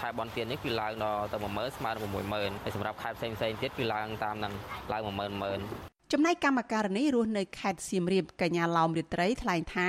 [0.00, 4.52] ខែបនទៀននេះគឺឡើងដល់ទៅ10000ស្មើនឹង60000ហើយសម្រាប់ខេត្តផ្សេងផ្សេងទៀតគឺឡើងតាមនឹង
[4.92, 9.88] ឡើង10000 10000 ចំណែកកម្មការនីរស់នៅខេត្តសៀមរាបកញ្ញាឡោមរាត្រីថ្លែងថា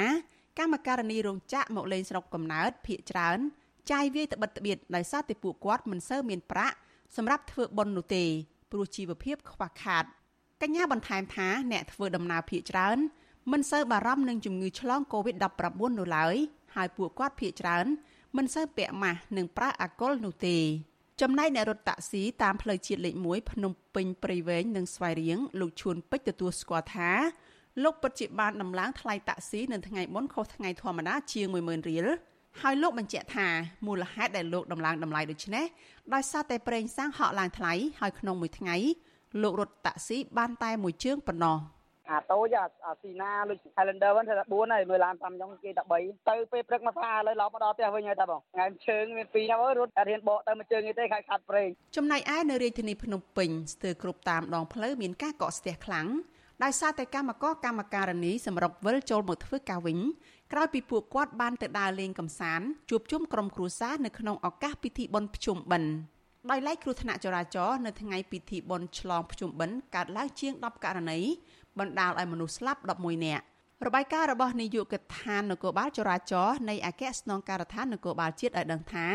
[0.60, 3.40] កម្មការនីរោងចក្រមកលេងស្រុកកំណើតភ ieck ច្រើន
[3.92, 6.76] ចាយវាយត្បិតត្បៀតដោយសារតែពួកគាត់មិនសូវមានប្រាក់
[7.16, 8.26] សម្រាប់ធ្វើបុណ្យនោះទេ
[8.72, 10.06] ព្រោះជីវភាពខ្វះខាត
[10.62, 12.98] កញ្ញាបន្ថែមថាអ្នកធ្វើដំណើរភ ieck ច្រើន
[13.52, 16.36] មិនសូវបារម្ភនឹងជំងឺឆ្លង Covid-19 នោះឡើយ
[16.76, 17.86] ហើយពួកគាត់ភ ieck ច្រើន
[18.38, 20.58] មិនសូវពាក់ម៉ាស់និងប្រើអាល់កុលនោះទេ
[21.22, 27.10] ចំណែកអ្នករត់តាក់ស៊ីតាមផ្លូវជាតិលេខ1ភ្នំពេញព្រៃវែងនិងស្វាយរៀងលោកឈួនពេជ្រទទួលស្គាល់ថា
[27.84, 32.08] លោកពិតជាបានដំឡើងថ្លៃតាក់ស៊ីនៅថ្ងៃមុនខុសថ្ងៃធម្មតាជាង10000រៀល
[32.62, 33.48] ហើយលោកបញ្ជាក់ថា
[33.86, 35.66] មូលហេតុដែលលោកដំឡើងតម្លៃដូចនេះ
[36.14, 38.76] ដោយសារតែប្រេងសាំងហក់ឡើងថ្លៃហើយក្នុងមួយថ្ងៃ
[39.42, 41.58] លោករត់តាក់ស៊ីបានតែមួយជើងប៉ុណ្ណោះ
[42.12, 56.08] អាតូចអាស៊ីណាដូច Highlander ហ្នឹងថា4ហើយមើលឡាន5ខ្ញុំគេតែ3ទៅពេលព្រឹកមកថាឥឡូវឡប់មកដល់ផ្ទះវិញហើយតាបងថ្ងៃជើងមាន2ណារត់រៀនបកទៅមួយជើងទេខាត់ខាត់ប្រេងចំណែកឯនៅរាជធានីភ្នំពេញស្ទើរគ្រប់តាមដងផ្លូវមានការកកស្ទះខ្លាំង
[56.64, 59.98] ដោយសារតែកម្មករកម្មការនីសម្រុកវិលចូលមកធ្វើការវិញ
[60.54, 65.92] ក្រោយពីពួកគាត់បានទៅដើរលេងកម្សាន្តជួបជុំក្រុមគ្រួសារនៅក្នុងឱកាសពិធីបុណ្យភ្ជុំបិណ្ឌ
[66.52, 71.20] ដោយឡែកគ្រោះថ្នាក់ចរាចរណ៍នៅថ្ងៃពិធីបុណ្យឆ្លងភ្ជុំបិណ្ឌកើតឡើងជាង10ករណី
[71.80, 73.44] បណ្ដាលឲ្យមនុស្សស្លាប់11នាក់
[73.86, 79.08] របាយការណ៍របស់នាយកដ្ឋាននគរបាលចរាចរណ៍នៃអគ្គស្នងការដ្ឋាននគរបាលជាតិឲ្យដឹងថា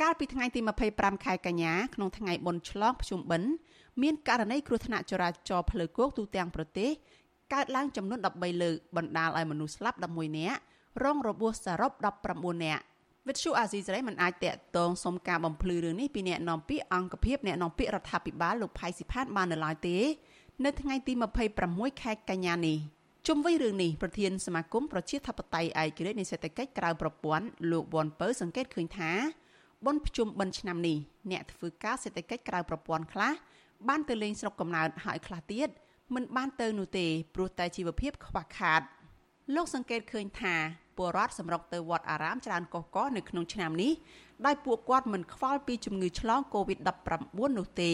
[0.00, 0.60] កាលពីថ្ងៃទី
[0.92, 3.50] 25ខែកញ្ញាក្នុងថ្ងៃបុណ្យឆ្លងភ្ជុំបិណ្ឌ
[4.02, 6.90] មានករណីគ្រោះថ្នាក់ចរាចរណ៍ផ្លូវគោកទូទាំងប្រទេស
[7.52, 10.58] កើតឡើងចំនួន13លើកបណ្ដាលឲ្យមនុស្សស្លាប់11នាក់
[11.04, 11.92] រងរបួសសរុប
[12.28, 12.82] 19នាក់
[13.30, 19.96] វិទ្យុអាស៊ីសេរីមិនអាចតាក់ទងសុំការបំភ្លឺរឿងនេះពីអ្នកនាំពាក្យអង្គភាពអ្នកនាំពាក្យរដ្ឋាភិបាលលោកផៃស៊ីផានបាននៅឡើយទេ
[20.64, 21.12] នៅថ្ងៃទី
[21.56, 22.78] 26ខែកញ្ញានេះ
[23.26, 29.10] ជុំវិញរឿងនេះប្រធានសមាគមប្រជាធិបតេយ្យឯករាជ្យនៃសេដ្ឋកិច្ចក្រៅប្រព័ន្ធលោកវ៉ាន់ពៅសង្កេតឃើញថា
[29.86, 30.98] បុណ្យភ្ជុំបិណ្ឌឆ្នាំនេះ
[31.30, 33.32] អ្នកធ្វើការសេដ្ឋកិច្ចក្រៅប្រព័ន្ធខ្លះ
[33.88, 35.68] បានទៅលេងស្រុកកំណើតហើយខ្លះទៀត
[36.14, 38.80] មិនបានទៅនោះទេព្រោះតែជីវភាពខ្វះខាត
[39.54, 40.54] លោកសង្កេតឃើញថា
[41.00, 43.92] ពលរដ្ឋសម្រុកទៅវត្តអារាមច្រើនកុះកនៅក្នុងឆ្នាំនេះ
[44.46, 46.88] ដោយពួកគាត់មិនខ្វល់ពីជំងឺឆ្លង Covid-19
[47.58, 47.92] នោះទេ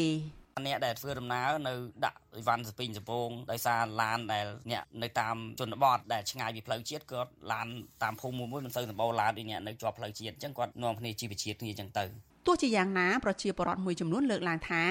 [0.66, 7.66] អ្នកដែលធ្វើដំណើរនៅដាក់អីវ៉ាន់សពីងសពងដោយសារឡានដែលអ្នកនៅតាមជនបទដែលឆ្ងាយពីផ្លូវជាតិគាត់ឡាន
[8.02, 12.04] តាមភូមិមួយមិនសូវសម្បូរឡានដូចអ្នកនៅជាប់ផ្លូវជាតិអញ្ចឹងគាត់នាំគ្នាជីវជាតិគ្នាអញ្ចឹងទៅ
[12.46, 14.82] ទោះជាយ៉ាងណាប្រជាពលរដ្ឋមួយចំនួនលើកឡើងថា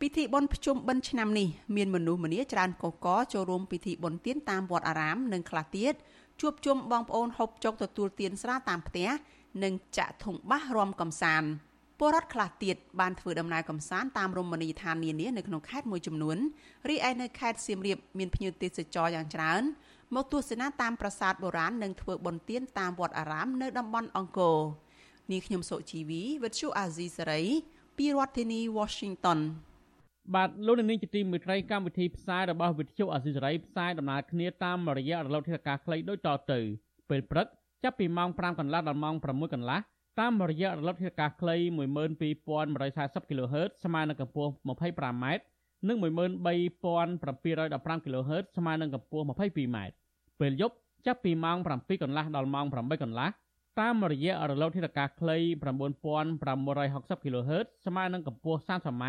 [0.00, 5.94] ពិធីបុណ្យភ្ជុំបិណ្ឌឆ្នាំនេះមានមនុស្សម្នាច្រើនកកកចូលរួមពិធីបុណ្យទានតាមវត្តអារាមនិងខ្លះទៀត
[6.40, 9.08] ជួបជុំបងប្អូនហូបចុកទទួលទានស្រាតាមផ្ទះ
[9.64, 11.48] និងចាក់ធុងបាសរំកំសាន្ត
[11.98, 16.38] ពលរដ្ឋខ្លះទៀតបានធ្វើដំណើរកម្សាន្តតាមរមណីយដ្ឋាននានានៅក្នុងខេត្តមួយចំនួន
[16.88, 19.62] រីឯនៅខេត្តសៀមរាបមានភ្ញៀវទេសចរយ៉ាងច្រើន
[20.14, 24.58] មកទស្សនាតាមប្រាសាទបុរាណនិងធ្វើបុណ្យទានតាមវត្តអារាមនៅតំបន់អង្គរ
[25.30, 27.42] នាងខ្ញុំសុជីវីវិទ្យុអាស៊ីសេរី
[27.96, 29.38] ពីរដ្ឋធានី Washington
[30.32, 36.60] បាទលោកនាងជាទីមេត្រីកម្មវិធីផ្សាយរបស់វិទ្យុអាស៊ីសេរីផ្សាយដំណើរគ្នាតាមរយៈរលកធាតុអាកាសខ្លីដូចតទៅ
[37.10, 37.46] ពេលព្រឹក
[37.84, 39.78] ចាប់ពីម៉ោង5កន្លះដល់ម៉ោង6កន្លះ
[40.20, 41.56] តាមរយៈរលកធាតុអាកាសខ្លី
[42.36, 45.26] 12140 kHz ស្មើនឹងកម្ពស់ 25m
[45.88, 49.78] និង13715 kHz ស្មើនឹងកម្ពស់ 22m
[50.40, 50.74] ពេលយប់
[51.06, 53.28] ចាប់ពីម៉ោង7កន្លះដល់ម៉ោង8កន្លះ
[53.80, 59.04] តាមរយៈរលកធាតុអាកាសខ្លី9560 kHz ស្មើនឹងកម្ពស់ 30m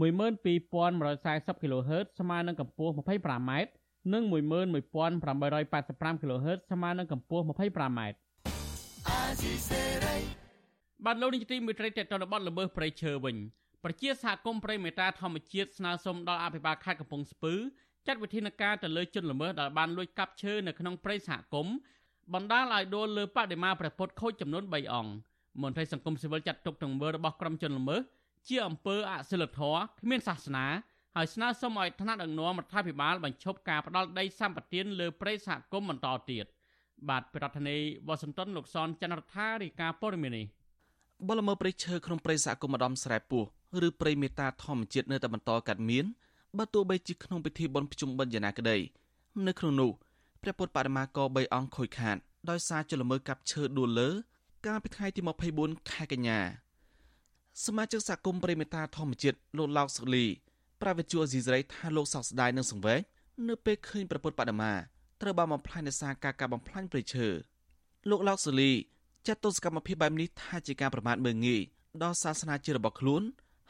[0.00, 3.50] 12140 kHz ស្មើនឹងកម្ពស់ 25m
[4.12, 8.00] និង11885 kHz ស្មើនឹងកម្ពស់ 25m
[11.04, 13.36] បាទលោកនាយកទីមេត្រីតេតនបតល្មើសព្រៃឈើវិញ
[13.84, 17.54] ប្រជាសហគមន៍ព្រៃមេតាធម្មជាតិស្នើសុំដល់អភិបាលខេត្តកំពង់ស្ពឺ
[18.06, 21.74] ចាត់វិធានការទៅលើជនល្មើសដែលបានលួចកាប់ឈើនៅក្នុងព្រៃសហគមន៍
[22.34, 25.10] បណ្ដាលឲ្យដួលលើបដិមាព្រះពុទ្ធខូចចំនួន3អង្គ
[25.62, 28.00] មន្ត្រីសង្គមស៊ីវិលចាត់ទុកទង្វើរបស់ក្រុមជនល្មើស
[28.48, 30.66] ជាអំពើអសិលធម៌គ្មានសាសនា
[31.16, 36.44] ហើយស្នើសុំឲ្យថ្នាក់ដឹកនាំរដ្ឋាភិបាលបញ្ឈប់ការផ្ដាល់ដីសម្បត្តិលើព្រៃសហគមន៍បន្តទៀត
[37.08, 40.46] បាទប្រធានាធិបតីវ៉ាស៊ីនតោនលោកសនចន្ទរដ្ឋារាយការណ៍ព័ត៌មាននេះ
[41.28, 43.44] បលមើព្រៃឈើក្នុងព្រៃសហគមន៍ម្ដំស្រែពោះ
[43.86, 46.04] ឬព្រៃមេតាធម្មជាតិនៅតែបន្តកាត់មាន
[46.58, 48.76] បើទោះបីជាក្នុងពិធីបុណ្យភ្ជុំបិណ្ឌយ៉ាងណាក្តី
[49.46, 49.90] នៅក្នុងនោះ
[50.42, 52.16] ព្រះពុទ្ធបដិមាក3អង្គខូចខាត
[52.50, 54.08] ដោយសារចលមើកាប់ឈើដួលលើ
[54.66, 55.20] កាលពីថ្ងៃទី
[55.56, 56.40] 24ខែកញ្ញា
[57.66, 60.26] សមាជិកសហគមន៍ព្រៃមេតាធម្មជាតិលោកឡោកសុលី
[60.82, 63.00] ប្រាវិទ្យាអេស៊ីសរ៉ៃថាលោកសោកស្ដាយនឹងសង្វេគ
[63.48, 64.72] នៅពេលឃើញព្រះពុទ្ធបដិមា
[65.20, 67.26] ត្រូវបានបំផ្លាញដោយសារការកាប់បំផ្លាញព្រៃឈើ
[68.10, 68.70] លោកឡោកសុលី
[69.26, 71.60] ចាត់ទស្សកម្មភាពបែបនេះថាជាការប្រមាថមើលងាយ
[72.02, 73.22] ដល់សាសនាជារបស់ខ្លួន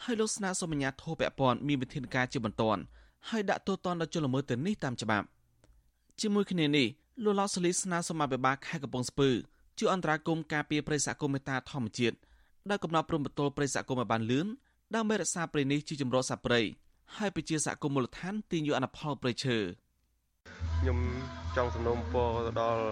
[0.04, 2.80] ហើយលោកស្នើសុំអាជ្ញាធរពាក់ព័ន្ធមានវិធានការជាបន្ទាន់
[3.28, 5.26] ហើយដាក់ទោសទណ្ឌដល់ជនល្មើសទៅនេះតាមច្បាប់
[6.20, 6.86] ជាមួយគ្នានេះ
[7.24, 9.28] លោកឡោសលីស្នើសុំអភិបាលខេត្តកំពង់ស្ពឺ
[9.78, 12.16] ជួយអន្តរាគមន៍ការពារព្រៃសហគមន៍មេតាធម្មជាតិ
[12.70, 14.46] ដោយកំណត់ព្រំប្រទល់ព្រៃសហគមន៍ឲ្យបានលឿន
[14.94, 16.60] ដើម្បីរក្សាព្រៃនេះជាចម្រុះសត្វព្រៃ
[17.16, 19.58] ហើយប្រជាសហគមន៍មូលដ្ឋានទាញយកអនុផលព្រៃឈើ
[20.78, 20.98] ខ្ញុំ
[21.56, 22.82] ចង់សំណូមពរទៅដល់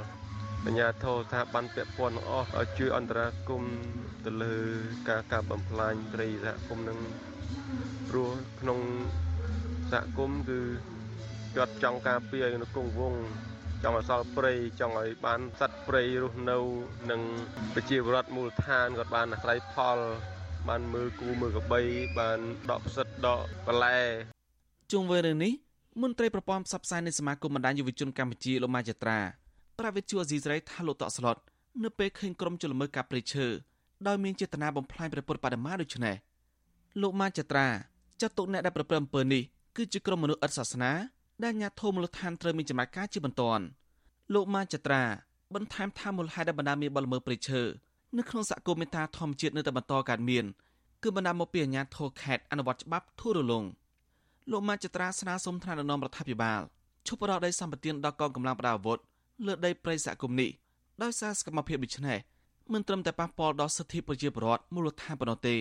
[0.64, 3.74] អាជ្ញាធរស្ថាប័នពាក់ព័ន្ធទាំងអស់ឲ្យជួយអន្តរាគមន៍
[4.24, 4.54] ទៅលើ
[5.08, 6.98] ការកាប់បំផ្លាញព្រៃសហគមន៍នឹង
[8.08, 8.78] ព្រោះក្នុង
[9.92, 10.58] សហគមន៍គឺ
[11.56, 13.20] គាត់ចង់ការពារឲ្យនៅគង់វង្ស
[13.82, 16.58] ចង់ឲ្យសល់ព្រៃចង់ឲ្យបានសត្វព្រៃរស់នៅ
[17.10, 17.20] និង
[17.74, 19.98] ប្រជាពលរដ្ឋមូលដ្ឋានគាត់បានអាស្រ័យផល
[20.68, 21.80] បានមើលគូមើលកបី
[22.18, 22.38] បាន
[22.70, 23.98] ដកផ្សិតដកបន្លែ
[24.92, 25.52] ជុំវិញរឿងនេះ
[26.02, 29.18] មន្ត្រីប្រព័ន្ធផ្សព្វផ្សាយនៃសមាគមបណ្ដាញយុវជនកម្ពុជាលោកម៉ាចត្រា
[29.78, 31.36] ប្រាវិទ្យាអេស៊ីសរ៉ៃថាលោកតក់ស្លុត
[31.84, 33.46] នៅពេលឃើញក្រុមជលមើកាប់ព្រៃឈើ
[34.06, 36.16] ដោយមានចេតនាបំផ្លាញព្រះពុទ្ធបដិមាដូចនេះ
[37.02, 37.66] លោកម៉ាចត្រា
[38.20, 39.42] ចាត់ទុកអ្នកដែលប្រព្រឹត្តអំពើនេះ
[39.76, 40.92] គឺជាក្រុមមនុស្សឥតសាសនា
[41.42, 43.64] ដែលអាញាធមមូលដ្ឋានត្រូវមានចំណាត់ការជាបន្ទាន់
[44.34, 45.02] លោកម៉ាចត្រា
[45.54, 47.62] បន្ថែមថាមូលហេតុដែលបណ្ដាមានបលល្មើសព្រៃឈើ
[48.16, 50.44] នៅក្នុងសហគមន៍មេតាធម្មជាតិនៅតែបន្តកើតមាន
[51.02, 53.64] គឺបណ្ដាមកពីអាញាធរខេតអនុវត្តច្បាប់ធូររលុង
[54.50, 56.60] លោកម៉ាចត្រាស្នើសុំថ្នាក់ដឹកនាំរដ្ឋាភិបាល
[57.06, 58.98] ឈប់ផ្ដល់ដីសម្បត្តិដល់កងកម្លាំងប្រដាប់អាវុធ
[59.46, 60.50] លើដីព្រៃសហគមន៍នេះ
[61.02, 62.18] ដោយសារសកម្មភាពដូចនេះ
[62.72, 65.56] មិនត្រឹមតែប៉ះពាល់ដល់សិទ្ធិប្រជាពលរដ្ឋមូលដ្ឋានប៉ុណ្ណោះទេ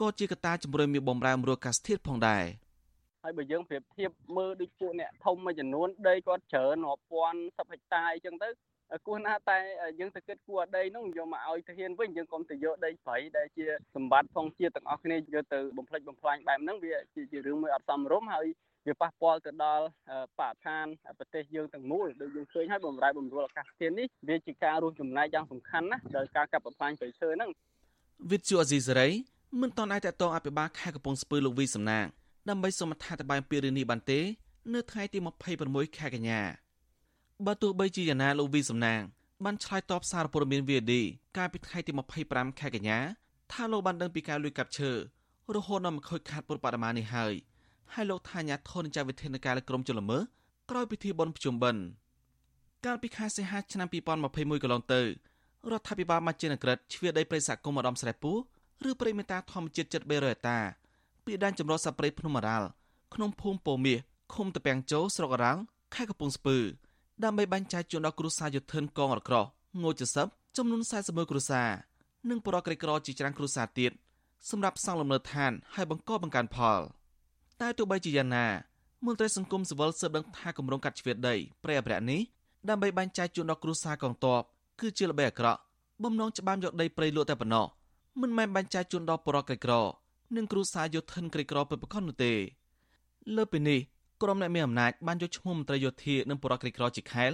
[0.00, 2.44] ក៏ជាកត្តាជំរុញមានបំរែបំរួលអាកាសធាតុផងដែរ
[3.22, 8.48] ហើយបើយើងប្រៀបធៀបមើលដូចពួកអ្នកធំមួយចំនួនដីគាត់ច្រើនរាប់ពាន់សិបហិកតាអីចឹងទៅ
[9.06, 9.58] គួរណាតែ
[10.00, 18.46] យើងទៅគិតគួរដីនោះយកមកឲ្យទៅហ៊ានវិញយើងកុំទៅយកដីព្រៃដែលជាសម្បត្តិផងជាតិទាំងអស់គ្នាយកទៅបំផ្លិចបំផ្លាញបែបហ្នឹងវាជារឿងមួយអត់សមរម្យហើយ
[18.86, 19.86] វាប៉ះពាល់ទៅដល់
[20.38, 20.86] បរិស្ថាន
[21.18, 27.50] ប្រទេសយើងទាំងមូលដូចយើងឃើញហើយបំរែបំរួលអាកាសធាតុនេះវាជាការរួមចំណែកយ៉ាងសំខាន់ណាស់ដល់ការកាប់បំផ្លាញព្រៃឈើហ្នឹង
[28.30, 29.08] វិទ្យុអេស៊ីសេរី
[29.60, 32.06] មិនតន់អាចតតងអភិបាលខេត្តកំពង់ស្ពឺលោកវីសំណាង
[32.48, 34.20] ដើម្បីសូមអត្ថាធិប្បាយពីរឿងនេះបានទេ
[34.74, 35.18] នៅថ្ងៃទី
[35.58, 36.40] 26ខែកញ្ញា
[37.46, 39.00] បើទោះបីជាយ៉ាងណាលោកវីសំណាង
[39.44, 40.92] បានឆ្លើយតបសារព័ត៌មាន VD
[41.36, 41.92] កាលពីថ្ងៃទី
[42.26, 42.98] 25ខែកញ្ញា
[43.52, 44.90] ថាលោកបានដឹងពីការលួចកាប់ឈើ
[45.54, 47.34] រហូតដល់មកខូចខាតពុតបដមានេះហើយ
[47.94, 50.18] ហើយលោកថាញាធនចាវិធានការលើក្រុមជលមើ
[50.70, 51.82] ក្រោយពិធីបុណ្យភ្ជុំបិណ្ឌ
[52.84, 55.00] កាលពីខែសីហាឆ្នាំ2021កន្លងទៅ
[55.70, 58.32] រដ្ឋាភិបាលមកជានក្រិតជ្រៀតដីព្រៃសហគមន៍ម្ដំស្រែពូ
[58.88, 60.58] ឬព្រៃមេតាធម្មជាតិជិត300ហិកតា
[61.26, 62.68] ពីដែនចម្រុះសព្រៃភ្នំអរ៉ាល់
[63.14, 63.98] ក្នុងភូមិពោមាស
[64.34, 65.60] ឃុំតពាំងជោស្រុកអរ៉ាល់
[65.94, 66.56] ខេត្តកំពង់ស្ពឺ
[67.24, 69.44] ដើម្បីបាញ់ចាយជូនដល់គ្រួសារយុធិនកងរក្រោះ
[69.82, 71.68] ងូចសឹបចំនួន41គ្រួសារ
[72.30, 73.92] និងប្រកក្រីក្រជាច្រើនគ្រួសារទៀត
[74.50, 76.80] សម្រាប់សង់លំនៅឋានហើយបង្កបង្កើនផល
[77.60, 78.46] តែទោះបីជាយ៉ាងណា
[79.06, 82.20] មន្ត្រីសង្គមស៊ីវិលស៊ើបដឹងថាគម្រោងកាត់ជ្រៀតដីព្រៃអភិរក្សនេះ
[82.68, 84.42] ដើម្បីបាញ់ចាយជូនដល់គ្រួសារកងទ័ព
[84.80, 85.60] គឺជាល្បិចអាក្រក់
[86.02, 87.66] បំណងច្បាមយកដីព្រៃលក់តែប៉ុណ្ណោះ
[88.20, 89.72] មិនមែនបាញ់ចាយជូនដល់ប្រកក្រីក្រ
[90.36, 92.32] និងគ្រូសាយោធិនក្រីក្រពិតប្រាកដនោះទេ
[93.36, 93.80] លើពីនេះ
[94.22, 97.32] ក្រុមអ្នកមានអំណាចបានយកឈ្មោះមន្ត្រីយោធានិងបរិក្រីក្រជាខែល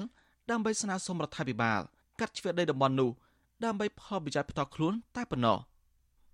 [0.50, 1.80] ដើម្បីស្នើសុំរដ្ឋាភិបាល
[2.20, 3.10] កាត់ជ្រឿដីតំបន់នោះ
[3.64, 5.58] ដើម្បីផលប្រយោជន៍ផ្ទាល់ខ្លួនតែប៉ុណ្ណោះ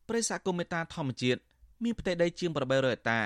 [0.08, 1.40] ព្រៃសហគមន៍មេតាធម្មជាតិ
[1.84, 3.20] មានផ្ទៃដីជាង800ហិកតា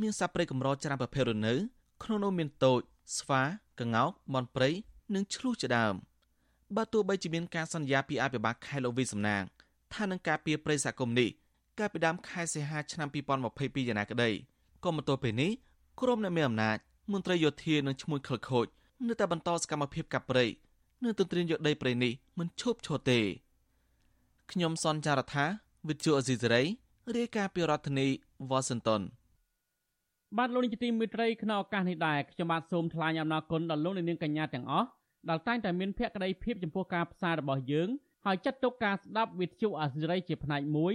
[0.00, 1.54] មានសត្វព្រៃកម្រច្រើនប្រភេទរនៅ
[2.02, 2.80] ក្នុងនោះមានតូច
[3.18, 3.42] ស្វា
[3.80, 4.70] កង្កោកមន់ព្រៃ
[5.14, 5.94] និងឆ្លុះជាដើម
[6.76, 9.42] បើទោះបីជាមានការសន្យាពីអភិបាលខេត្តលោកវីសំណាង
[9.94, 11.30] ថានឹងការពារព្រៃសហគមន៍នេះ
[11.80, 14.30] កាលពីដើមខែសីហាឆ្នាំ2022យ៉ាងណាក្តី
[14.84, 15.50] ក៏មកទល់ពេលនេះ
[16.00, 16.78] ក្រុមអ្នកមានអំណាច
[17.12, 18.66] មន្ត្រីយោធានិងឈ្មោះខិលខូច
[19.08, 20.46] នៅតែបន្តសកម្មភាពកាប់ព្រៃ
[21.04, 23.20] នៅទន្ទ្រានយកដីព្រៃនេះមិនឈប់ឈរទេ
[24.52, 25.44] ខ្ញុំសនចាររថា
[25.88, 26.62] វិទ្យុអេស៊ីសេរី
[27.16, 28.08] រាយការណ៍ពីរដ្ឋធានី
[28.50, 29.02] វ៉ាស៊ីនតោន
[30.38, 34.88] បាទលោកនាយកទីមេត្រីក្នុងឱកាសនេះដែរខ្ញុំបាទសូមថ្លែងអំណរគុណដល់លោកនាងកញ្ញាទាំងអស់
[35.28, 37.88] ដែលតែងតែមានភក្ដីភាពចំពោះការផ្សាយរបស់យើង
[38.26, 40.94] ហើយចាត់ទុកការស្ដាប់វិទ្យុអេស៊ីសេរីជាផ្នែកមួយ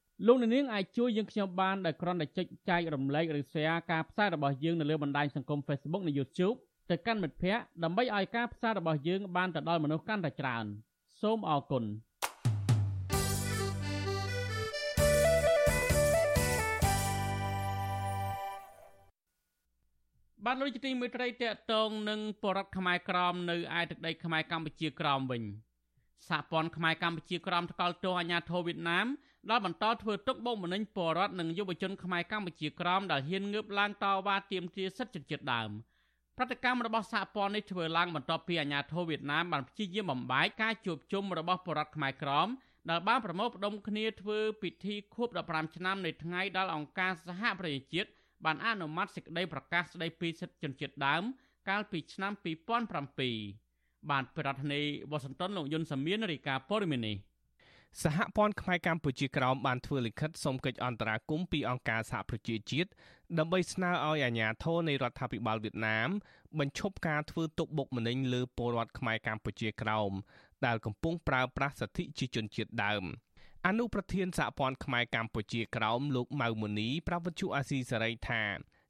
[0.27, 6.57] លោកនាងអាចជួយយើងខ្ញុំបានដោយគ្រាន់តែចុចចែករំលែកឬ share ការផ្សាយរបស់យើងនៅលើបណ្ដាញសង្គម Facebook និង YouTube
[6.89, 10.65] ទៅកាន់មិត្តភ័ក្តិដើម្បីឲ្យការផ្សាយរបស់យើងបានទៅដល់មនុស្សកាន់តែច្រើន
[11.21, 11.83] សូមអរគុណ
[20.45, 25.43] បានលោកជាទីមេត្រីតកតងនឹងបរដ្ឋខ្មែរក្រមនៅឯទឹកដីខ្មែរកម្ពុជាក្រមវិញ
[26.29, 29.07] សហព័ន្ធខ្មែរកម្ពុជាក្រមថ្កោលទោសអាញាធរវៀតណាម
[29.49, 35.69] ដែលបន្តធ្វើទុកបុកម្នេញពលរដ្ឋនិងយុវជនខ្មែរកម្ពុជាក្រមដែលហ៊ានងើបឡើងតវ៉ាទាមទារសិទ្ធិជនជាតិដើម
[36.37, 42.47] ប្រតិកម្មរបស់សហព័ន្ធនេះធ្វើឡើងបន្ទាប់ពីអាញាធរវៀតណាមបានព្យាយាមបំបែកការជួបជុំរបស់ពលរដ្ឋខ្មែរក្រម
[42.89, 48.09] ដែលបានប្រមូលផ្ដុំគ្នាធ្វើពិធីខួប15ឆ្នាំនៃថ្ងៃដែលអង្គការសហប្រជាជាតិ
[48.45, 51.23] បានអនុម័តសេចក្តីប្រកាសស្តីពីសិទ្ធិជនជាតិដើម
[51.69, 52.31] កាលពីឆ្នាំ
[53.21, 57.17] 2007បានប្រធានាធិបតីវ៉ាស៊ីនតោនលោកយុនសាមៀនរាយការណ៍ព័ត៌មាននេះ
[57.99, 62.89] សហព័ន្ធខ្មែរកម្ពុជាក្រោមបានធ្វើលិខិតសូមកិច្ចអន្តរាគមន៍ពីអង្គការសហប្រជាជាតិ
[63.37, 66.09] ដើម្បីស្នើឲ្យអាជ្ញាធរនៃរដ្ឋាភិបាលវៀតណាម
[66.59, 70.11] បញ្ឈប់ការធ្វើទុកបុកម្នេញលើពលរដ្ឋខ្មែរកម្ពុជាក្រោម
[70.65, 73.03] ដែលកំពុងប្រើប្រាស់សិទ្ធិជាជនជាតិដើម
[73.67, 78.43] អនុប្រធានសហព័ន្ធខ្មែរកម្ពុជាក្រោមលោកម៉ៅមុនីប្រាវវិទ្យុអាស៊ីសេរីថា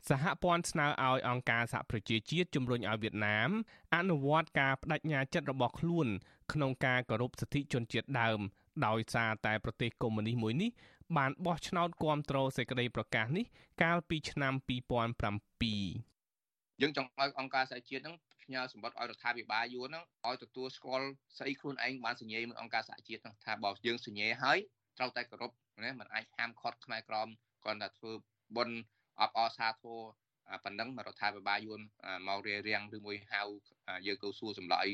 [0.09, 3.49] សហព័ន្ធស្នើឲ្យអង្គការសហប្រជាជាតិជំរុញឲ្យវៀតណាម
[3.95, 6.07] អនុវត្តការបដិញ្ញាចិត្តរបស់ខ្លួន
[6.53, 8.41] ក្នុងការគោរពសិទ្ធិជនជាតិដើម
[8.87, 10.69] ដោយសារតែប្រទេសកុម្មុយនីសមួយនេះ
[11.17, 13.45] បានបោះឆ្នោតគាំទ្រសេចក្តីប្រកាសនេះ
[13.83, 21.07] កាលពីឆ្នាំ2007យើងចង់ឲ្យអង្គការសហជាតិនឹងផ្ញើសម្បត្តិឲ្យរដ្ឋាភិបាលយួនហ្នឹងឲ្យទទួលស្គាល់
[21.37, 24.57] ស្អីខ្លួនឯងបានសញ្ញាមួយអង្គការសហជាតិហ្នឹងថាបើយើងសញ្ញាហើយ
[24.97, 25.51] ត្រូវតែគោរព
[25.83, 27.27] ណាมันអាចហាមឃាត់ខ្មែរក្រម
[27.63, 28.11] គ្រាន់តែធ្វើ
[28.55, 28.77] បុណ្យ
[29.21, 29.99] អបអរសាទរ
[30.63, 31.81] ប៉ុណ្ណឹងរដ្ឋាភិបាលយួន
[32.27, 33.41] មករារាំងឬមួយហៅ
[34.07, 34.87] យើងទៅសួរចម្លើយ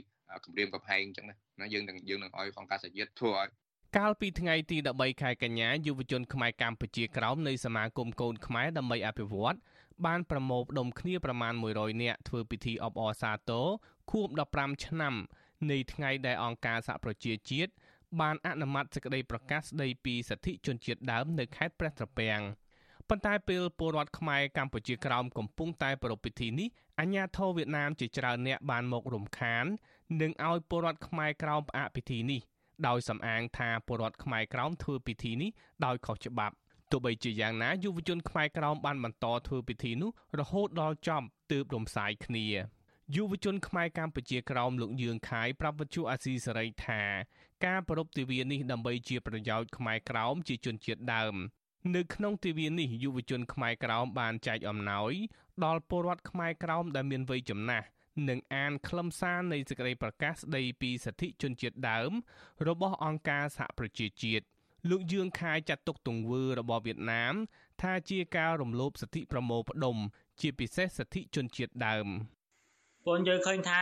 [0.46, 3.50] គម្រាមកំហែងអញ្ចឹងណាយើងនឹងយើងនឹងឲ្យអង្គការសហជាតិធ្វើឲ្យ
[3.95, 9.58] កាលពីថ្ងៃទី13ខែកញ្ញាយុវជនខ្មែរកម្ពុជាក្រោមនៃសមាគមកូនខ្មែរដើម្បីអភិវឌ្ឍ
[10.06, 13.67] បានប្រមូលផ្ដុំគ្នាប្រមាណ100នាក់ធ្វើពិធីអបអរសាទរ
[14.12, 15.15] ខួប15ឆ្នាំ
[15.71, 17.71] នៃថ្ងៃដែលអង្គការសហប្រជាជាតិ
[18.19, 22.41] បានអនុម័តសេចក្តីប្រកាសស្តីពីសិទ្ធិជនជាតិដើមនៅខេត្តព្រះត្រពាំង
[23.10, 26.67] ប៉ុន្តែពេលពលរដ្ឋខ្មែរកម្ពុជាក្រោមកំពុងតែប្រារព្ធពិធីនេះ
[27.00, 29.65] អាញាធរវៀតណាមជាច្រើនអ្នកបានមករំខាន
[30.21, 32.41] និងឲ្យពលរដ្ឋខ្មែរក្រោមផ្អាកពិធីនេះ
[32.88, 35.50] ដោយសំអាងថាពលរដ្ឋខ្មែរក្រោមធ្វើពិធីនេះ
[35.86, 36.56] ដោយខុសច្បាប់
[36.92, 42.46] ទោះបីជាយ៉ាងណាយុវជនខ្មែរក្រោមបានបន្តធ្វើពិធីនោះរហូតដល់ចប់ទើបរំសាយគ្នា
[43.16, 47.02] យុវជនខ្មែរកម្ពុជាក្រោមលោកយឿងខាយប្រាប់វិទ្យុអាស៊ីសេរីថា
[47.66, 51.36] ការប្រពៃទិវានេះដើម្បីជាប្រយោជន៍ខ្មែរក្រោមជាជនជាតិដើម
[51.96, 55.13] នៅក្នុងទិវានេះយុវជនខ្មែរក្រោមបានចែកអំណោយ
[55.66, 57.86] ដល់ពលរដ្ឋខ្មែរក្រោមដែលមានវ័យចំណាស់
[58.30, 62.12] និងអានខ្លឹមសារនៃសេចក្តីប្រកាសស្តីពីសិទ្ធិជនជាតិដើម
[62.68, 64.46] របស់អង្គការសហប្រជាជាតិ
[64.90, 67.34] លោកយឿងខាយចាត់ទុកទង្វើរបស់វៀតណាម
[67.82, 69.96] ថាជាការរំលោភសិទ្ធិប្រមូលផ្ដុំ
[70.42, 72.08] ជាពិសេសសិទ្ធិជនជាតិដើម
[73.06, 73.82] ពលយើងឃើញថា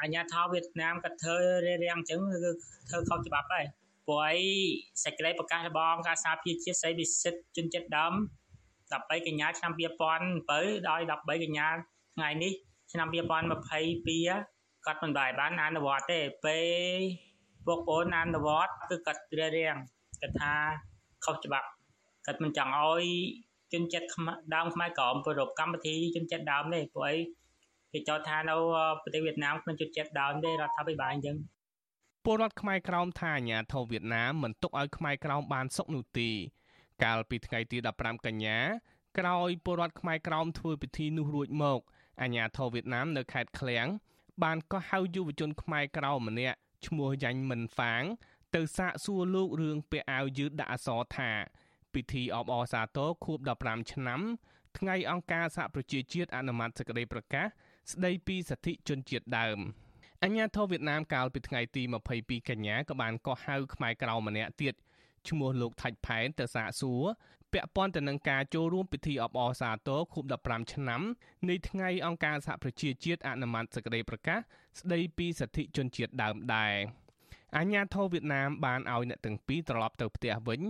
[0.00, 2.50] អាញាធរវៀតណាមគាត់ធ្វើរារាំងអញ្ចឹងគឺ
[2.88, 3.66] ធ្វើខុសច្បាប់ហើយ
[4.06, 4.40] ព្រោះអី
[5.04, 8.12] សេចក្តីប្រកាសរបស់អង្គការសហប្រជាជាតិស្តីពីសិទ្ធិជនជាតិដើម
[8.92, 11.68] 13កញ្ញាឆ្នាំ2007ដោយ13កញ្ញា
[12.16, 12.52] ថ្ងៃនេះ
[12.92, 16.58] ឆ្នាំ2022គាត់មិនបានបានអនុវត្តទេពេ
[16.98, 17.00] ល
[17.66, 19.76] ពួកអូនអនុវត្តគឺគាត់រារាំង
[20.20, 20.54] គាត់ថា
[21.24, 21.68] ខុសច្បាប់
[22.26, 23.04] គាត់មិនចង់ឲ្យ
[23.72, 24.06] ជនជាតិ
[24.54, 27.16] ដើមខ្មែរក្រមប្រពកម្មវិធីជនជាតិដើមទេព្រោះអី
[27.92, 28.56] គេចោទថានៅ
[29.02, 31.36] ប្រទេសវៀតណាមគ្មានជនជាតិដើមទេរដ្ឋាភិបាលអញ្ចឹង
[32.24, 36.30] ពលរដ្ឋខ្មែរក្រោមថាអាញាធរវៀតណាមមិនទុកឲ្យខ្មែរក្រោមបានសុខនោះទេ
[37.04, 38.58] កាលពីថ្ងៃទី15កញ្ញា
[39.18, 41.80] ក្រោយពលរដ្ឋខ្មែរក្រោមធ្វើពិធីនោះរួចមក
[42.22, 43.86] អាញាធរវៀតណាមនៅខេត្តឃ្លៀង
[44.42, 48.02] បានកោះហៅយុវជនខ្មែរក្រៅម្នាក់ឈ្មោះយ៉ាញ់មិនហ្វាង
[48.54, 51.30] ទៅសាកសួរលោករឿងពាក់អាវយឺតដាក់អសរថា
[51.94, 54.20] ពិធីអបអរសាទរខួប15ឆ្នាំ
[54.78, 57.46] ថ្ងៃអង្គការសហប្រជាជាតិអនុម័តសេចក្តីប្រកាស
[57.92, 59.58] ស្តីពីសិទ្ធិជនជាតិដើម
[60.22, 61.82] អញ្ញាធិវៀតណាមកាលពីថ្ងៃទី
[62.16, 64.74] 22កញ្ញាក៏បានកោះហៅខ្មែរក្រៅម្នាក់ទៀត
[65.28, 67.04] ឈ្មោះលោកថាច់ផែនទៅសាកសួរ
[67.56, 71.02] ពាក់ព័ន្ធទៅនឹងការចូលរួមពិធីអបអរសាទរខួប15ឆ្នាំ
[71.48, 74.38] នៃថ្ងៃអង្គការសហប្រជាជាតិអនុម័តសេចក្តីប្រកាស
[74.80, 76.74] ស្តីពីសិទ្ធិជនជាតិដើមដែរ
[77.56, 80.60] អាញាធរវៀតណាមបានឲ្យអ្នកទាំងពីរត្រឡប់ទៅផ្ទះវិញ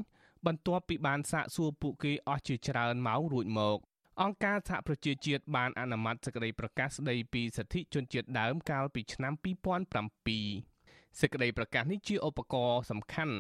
[0.47, 3.79] បន្ទាប់ពីបានសាកសួរពួកគេអស់ជាច្រើនម៉ោងរួចមក
[4.23, 13.37] អង្គការសហប្រជាជាតិបានអនុម័តសេចក្តីប្រកាសស្តីពីសិទ្ធិជនជាតិដើមកាលពីឆ្នាំ2007សេចក្តីប្រកាសនេះជាឧបករណ៍សំខាន់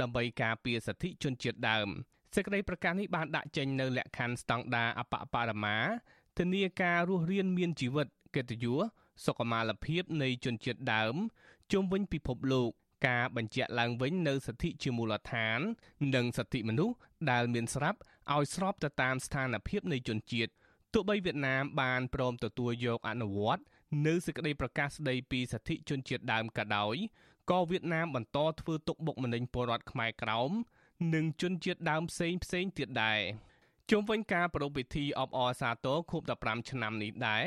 [0.00, 1.88] ដើម្បីការពារសិទ្ធិជនជាតិដើម
[2.34, 5.76] សេចក្តីប្រកាសនេះបានដាក់ចេញនៅលក្ខខណ្ឌស្តង់ដារអបបរមា
[6.38, 8.80] ធានាការរស់រានមានជីវិតកិត្តិយស
[9.24, 11.14] សុខុមាលភាពនៃជនជាតិដើម
[11.72, 12.70] ជុំវិញពិភពលោក
[13.08, 15.60] ការបញ្ជាក់ឡើងវិញនៅសិទ្ធិជាមូលដ្ឋាន
[16.14, 16.96] និងសិទ្ធិមនុស្ស
[17.30, 17.98] ដែលមានស្រាប់
[18.34, 20.50] ឲ្យស្របទៅតាមស្ថានភាពនៃជនជាតិ
[20.94, 23.62] ទោះបីវៀតណាមបានព្រមទទួលយកអនុវត្ត
[24.06, 26.96] នៅសេចក្តីប្រកាសស្តីពីសិទ្ធិជនជាតិដើមក៏ដោយ
[27.50, 30.52] ក៏វៀតណាមបន្តធ្វើទុកបុកម្នេញពលរដ្ឋខ្មែរក្រោម
[31.14, 33.20] និងជនជាតិដើមផ្សេងផ្សេងទៀតដែរ
[33.90, 37.44] ជុំវិញការប្រពៃពិធីអបអរសាទរខួប15ឆ្នាំនេះដែរ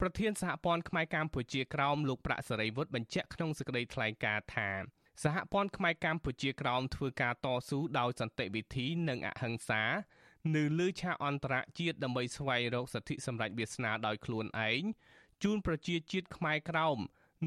[0.00, 4.68] ប្រធានសហព័ន្ធខ្មែរកម្ពុជាក្រោមលោកប្រាក់សេរីវុឌ្ឍបញ្ជាក់ក្នុងសេចក្តីថ្លែងការណ៍ថា
[5.24, 9.82] សហព័ន្ធខ្មែរកម្ពុជាក្រោមធ្វើការតស៊ូដោយសន្តិវិធីនិងអហិង្សា
[10.56, 14.82] នៅលើឆាកអន្តរជាតិដើម្បីស្វែងរកសិទ្ធិសម្រេចវាសនាដោយខ្លួនឯង
[15.42, 16.98] ជូនប្រជាជាតិខ្មែរក្រោម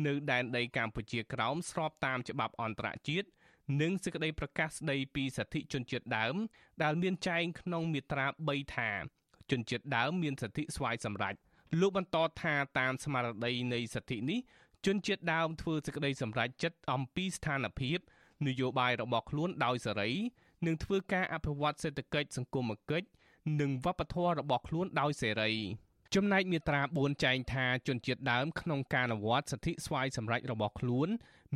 [0.08, 3.28] នៅដែនដីកម្ពុជាក្រោមស្របតាមច្បាប់អន្តរជាតិ
[3.82, 6.36] និងសេចក្តីប្រកាសស្តីពីសិទ្ធិជនជាតិដើម
[6.84, 8.90] ដែលមានចែងក្នុងមាត្រា3ថា
[9.52, 11.36] ជនជាតិដើមមានសិទ្ធិស្វ័យសម្រេច
[11.80, 14.40] លោកបន្តថាតាមស្មារតីនៃសិទ្ធិនេះ
[14.86, 17.98] ជនជាតិដើមធ្វើសេចក្តីសម្រេចចិត្តអំពីស្ថានភាព
[18.48, 20.12] នយោបាយរបស់ខ្លួនដោយសេរី
[20.66, 23.08] និងធ្វើការអភិវឌ្ឍសេដ្ឋកិច្ចសង្គមគិច្ច
[23.62, 25.52] និងវប្បធម៌របស់ខ្លួនដោយសេរី
[26.16, 31.10] ចំណែកមាត្រា4ចែងថាជនជាតិដើមក្នុងការអនុវត្តសិទ្ធិស្វ័យសម្រេចរបស់ខ្លួន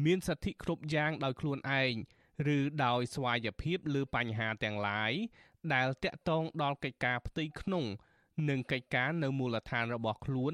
[0.06, 1.94] មានសិទ្ធិគ្រប់យ៉ាងដោយខ្លួនឯង
[2.56, 5.12] ឬដោយស្វ័យភាពលើបញ្ហាទាំងឡាយ
[5.74, 7.86] ដែលតាក់ទងដល់កិច្ចការផ្ទៃក្នុង
[8.50, 10.54] និងកិច្ចការនៅមូលដ្ឋានរបស់ខ្លួន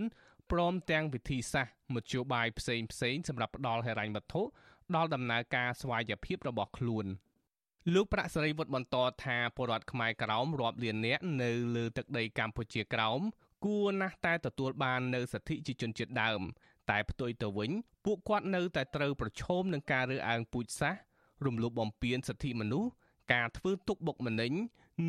[0.52, 4.42] ព្រមទាំងវិធីសាស្ត្រមធ្យោបាយផ្សេងផ្សេងសម្រាប់ផ្ដល់ហិរញ្ញវត្ថុ
[4.96, 7.06] ដល់ដំណើរការស្វ័យភាពរបស់ខ្លួន
[7.94, 13.22] លោកប្រាក់សេរីវុឌ្ឍបន្តថាពលរដ្ឋខ្មែរក្រោមរាប់លាននាក់នៅលើទឹកដីកម្ពុជាក្រោម
[13.66, 16.42] គួរណាស់តែទទួលបាននៅសិទ្ធិជាជនជាតិដើម
[16.90, 17.72] តែផ្ទុយទៅវិញ
[18.06, 21.02] ពួកគាត់នៅតែត្រូវប្រឈមនឹងការរើសអើងពូជសាសន៍
[21.46, 22.90] រំលោភបំពានសិទ្ធិមនុស្ស
[23.34, 24.54] ការធ្វើទុកបុកម្នេញ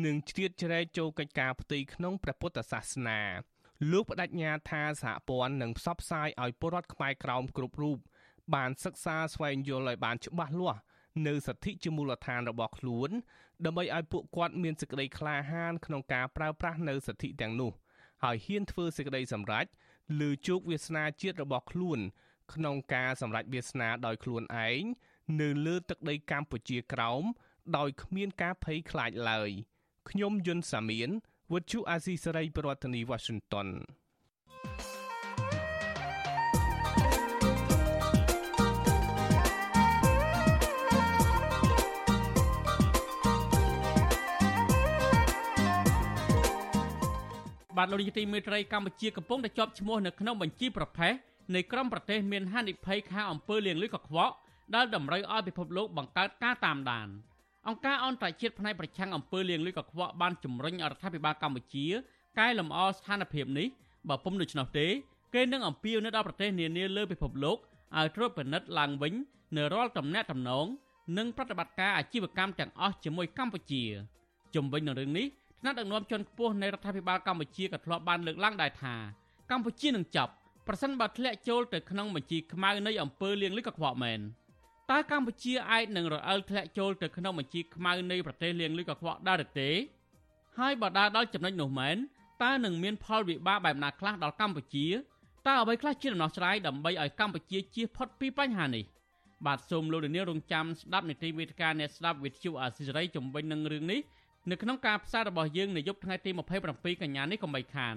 [0.05, 3.21] និងជ្រៀតជ្រែកចូលកិច្ចការផ្ទៃក្នុងព្រះពុទ្ធសាសនា
[3.91, 7.97] លោកបដិញ្ញាថាសហព័ន្ធនឹងផ្សព្វផ្សាយឲ្យពលរដ្ឋខ្មែរក្រោមគ្រប់រូប
[8.55, 10.81] បានសិក្សាស្វែងយល់ឲ្យបានច្បាស់លាស់
[11.27, 13.09] នៅសិទ្ធិជាមូលដ្ឋានរបស់ខ្លួន
[13.65, 17.71] ដើម្បីឲ្យពួកគាត់មានសេចក្តីក្លាហានក្នុងការប្រើប្រាស់នៅសិទ្ធិទាំងនោះ
[18.23, 19.65] ហើយហ៊ានធ្វើសេចក្តីសម្រេច
[20.19, 21.99] លើជោគវាសនាជាតិរបស់ខ្លួន
[22.53, 24.83] ក្នុងការសម្រេចវាសនាដោយខ្លួនឯង
[25.41, 27.23] នៅលើទឹកដីកម្ពុជាក្រោម
[27.77, 29.49] ដោយគ្មានការភ័យខ្លាចឡើយ
[30.09, 31.09] ខ្ញុំយុនសាមៀន
[31.51, 33.67] វុទ្ធុអាស៊ីសេរីប្រធានាធិបតី Washington
[47.77, 51.13] បាទលោកនាយកទីមេត្រីកម្ពុជាកំពុងតែជាប់ឈ្មោះនៅក្នុងបញ្ជីប្រភេទ
[51.55, 54.33] នៃក្រុមប្រទេសមានហានិភ័យខាងអំពើលាងលុយកខ្វក់
[54.75, 57.07] ដែលតម្រូវឲ្យពិភពលោកបង្កើតការតាមដាន
[57.67, 61.85] អង្គការអន្តរជាតិផ្នែកប្រឆាំងអំពើលាងលុយកខ្វក់បានជំរុញរដ្ឋាភិបាលកម្ពុជា
[62.39, 63.67] កែលម្អស្ថានភាពនេះ
[64.09, 64.87] បើពុំដូច្នោះទេ
[65.35, 67.57] គេនឹងអំពាវនាវដល់ប្រទេសនានាលើពិភពលោក
[67.97, 69.13] ឲ្យត្រួតពិនិត្យឡើងវិញ
[69.57, 70.65] នៅរាល់តំណែងតំណង
[71.17, 73.83] និងប្រតិបត្តិការអាជីវកម្មទាំងអស់ជាមួយកម្ពុជា
[74.55, 75.27] ជំវិញនឹងរឿងនេះ
[75.61, 78.95] ថ្នាក់ដឹកនាំជាន់ខ្ពស់នៃរដ្ឋាភិបាលកម្ពុជាក៏ធ្លាប់បានលើកឡើងដែរថា
[79.51, 80.31] កម្ពុជានឹងចាប់
[80.67, 84.19] ប្រសិនបើធ្លាក់ចូលទៅក្នុងបញ្ជីខ្មៅនៃអំពើលាងលុយកខ្វក់មែន
[84.91, 89.69] តើកម្ពុជាអាចនឹងរអិលធ្លាក់ចូលទៅក្នុងបញ្ជីខ្មៅនៃប្រទេសលាងលុយកខ្វក់ដែរឬទេ
[90.57, 91.97] ហើយបើដើរដល់ចំណុចនោះមែន
[92.43, 94.87] តើនឹងមានផលវិបាកបែបណាខ្លះដល់កម្ពុជា
[95.47, 98.85] តើអ្វីខ្លះជាដំណោះស្រាយដើម្បីឲ្យកម្ពុជាជៀសផុតពីបញ្ហានេះ
[99.45, 103.99] បាទសូមលោកលានរងចាំស្ដាប់នីតិវិទ្យាអ្នកស្ដាប់វិទ្យុអាស៊ីសេរីជំវិញនឹងរឿងនេះ
[104.49, 106.31] នៅក្នុងការផ្សាយរបស់យើងនៅយប់ថ្ងៃទី
[106.65, 107.95] 27កញ្ញានេះកុំបីខាន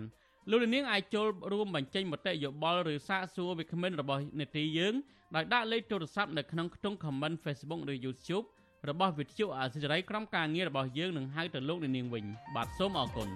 [0.50, 4.94] លោកនាងអាចចូលរួមបញ្ចេញមតិយោបល់ឬសាកសួរវាគ្មិនរបស់នេតិយើង
[5.34, 8.44] ដោយដាក់លេខទូរស័ព្ទនៅក្នុងខ្ទង់ comment Facebook ឬ YouTube
[8.88, 12.24] របស់វិទ្យុអាស៊ីសេរីក្រុមការងាររបស់យើងនឹងហៅទៅលោកនាងវិញ
[12.54, 13.30] បាទសូមអរគុណ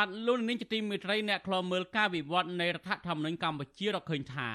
[0.00, 4.48] បាទលោកនាងជាទីមេត្រីអ្នកខ្លោមើលការវិវត្តនៃរដ្ឋធម្មនុញ្ញកម្ពុជារកឃើញថា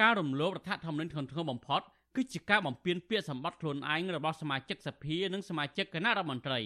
[0.00, 1.80] ការរំលោភរដ្ឋធម្មនុញ្ញធ្ងន់ធ្ងរបំផុត
[2.16, 6.60] គឺជាការបំពានពាក្យសម្បត្តិខ្លួនឯងរបស់សមាជិកសភានិងសមាជិកគណៈរដ្ឋមន្ត្រី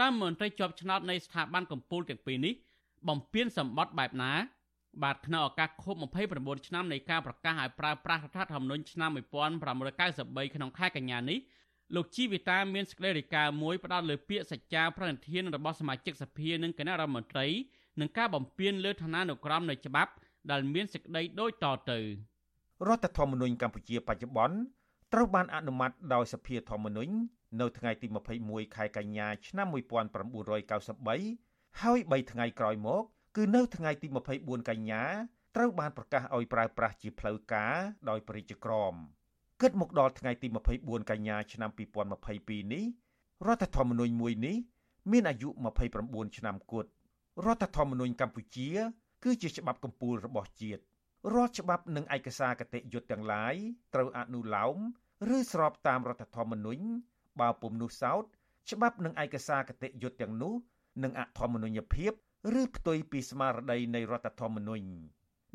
[0.00, 2.54] តាមមន្ត្រីជាប់ឆ្នោតនៃស្ថាប័នកម្ពុជាទាំងពីរនេះ
[3.08, 4.32] បំពានសម្បត្តិបែបណា
[5.02, 5.96] បាទក្នុងឱកាសខួប
[6.32, 11.38] 29ឆ្នាំនៃការប្រកាសឲ្យប្រើប្រាស់រដ្ឋធម្មនុញ្ញឆ្នាំ1993ក្នុងខែកញ្ញានេះ
[11.94, 17.46] លោកជីវិតាមានសេចក្តីរាយការណ៍មួយផ្ដោតលើពាក្យសច្ចាប្រណិធានរបស់សមាជិកសភានិងគណៈរដ្ឋមន្ត្រី
[18.00, 20.12] នឹងការបំពានលើឋានានុក្រមនៃច្បាប់
[20.50, 21.98] ដែលមានសេចក្តីដូចតទៅ
[22.88, 24.56] រដ្ឋធម្មនុញ្ញកម្ពុជាបច្ចុប្បន្ន
[25.12, 27.12] ត្រូវបានអនុម័តដោយសភាធម្មនុញ្ញ
[27.60, 28.06] នៅថ្ងៃទី
[28.40, 33.02] 21ខែកញ្ញាឆ្នាំ1993ហើយ3ថ្ងៃក្រោយមក
[33.36, 34.06] គឺនៅថ្ងៃទី
[34.38, 35.02] 24កញ្ញា
[35.56, 37.74] ត្រូវបានប្រកាសឲ្យប្រើប្រាស់ជាផ្លូវការ
[38.08, 38.94] ដោយប្រជាក្រម។
[39.62, 40.46] គិតមកដល់ថ្ងៃទី
[40.78, 41.70] 24កញ្ញាឆ្នាំ
[42.16, 42.84] 2022នេះ
[43.46, 44.56] រដ្ឋធម្មនុញ្ញមួយនេះ
[45.10, 45.48] មានអាយុ
[45.92, 46.90] 29ឆ្នាំគត់
[47.46, 48.68] រដ្ឋធម្មនុញ្ញកម្ពុជា
[49.24, 50.82] គឺជាច្បាប់កម្ពុជារបស់ជាតិ
[51.34, 53.54] រាល់ច្បាប់និងឯកសារគតិយុត្តទាំងឡាយ
[53.94, 54.76] ត្រូវអនុលោម
[55.36, 56.82] ឬស្របតាមរដ្ឋធម្មនុញ្ញ
[57.40, 58.24] បើពុំនោះសោត
[58.70, 60.54] ច្បាប់និងឯកសារគតិយុត្តទាំងនោះ
[61.02, 62.12] នឹងអធម្មនុញ្ញភាព
[62.60, 64.88] ឬផ្ទុយពីស្មារតីនៃរដ្ឋធម្មនុញ្ញ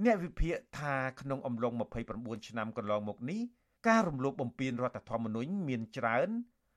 [0.06, 1.74] អ្នកវិភាគថាក្នុងអំឡុង
[2.12, 3.41] 29ឆ្នាំកន្លងមកនេះ
[3.88, 6.30] ការរំលោភបំពានរដ្ឋធម្មនុញ្ញមានច្រើន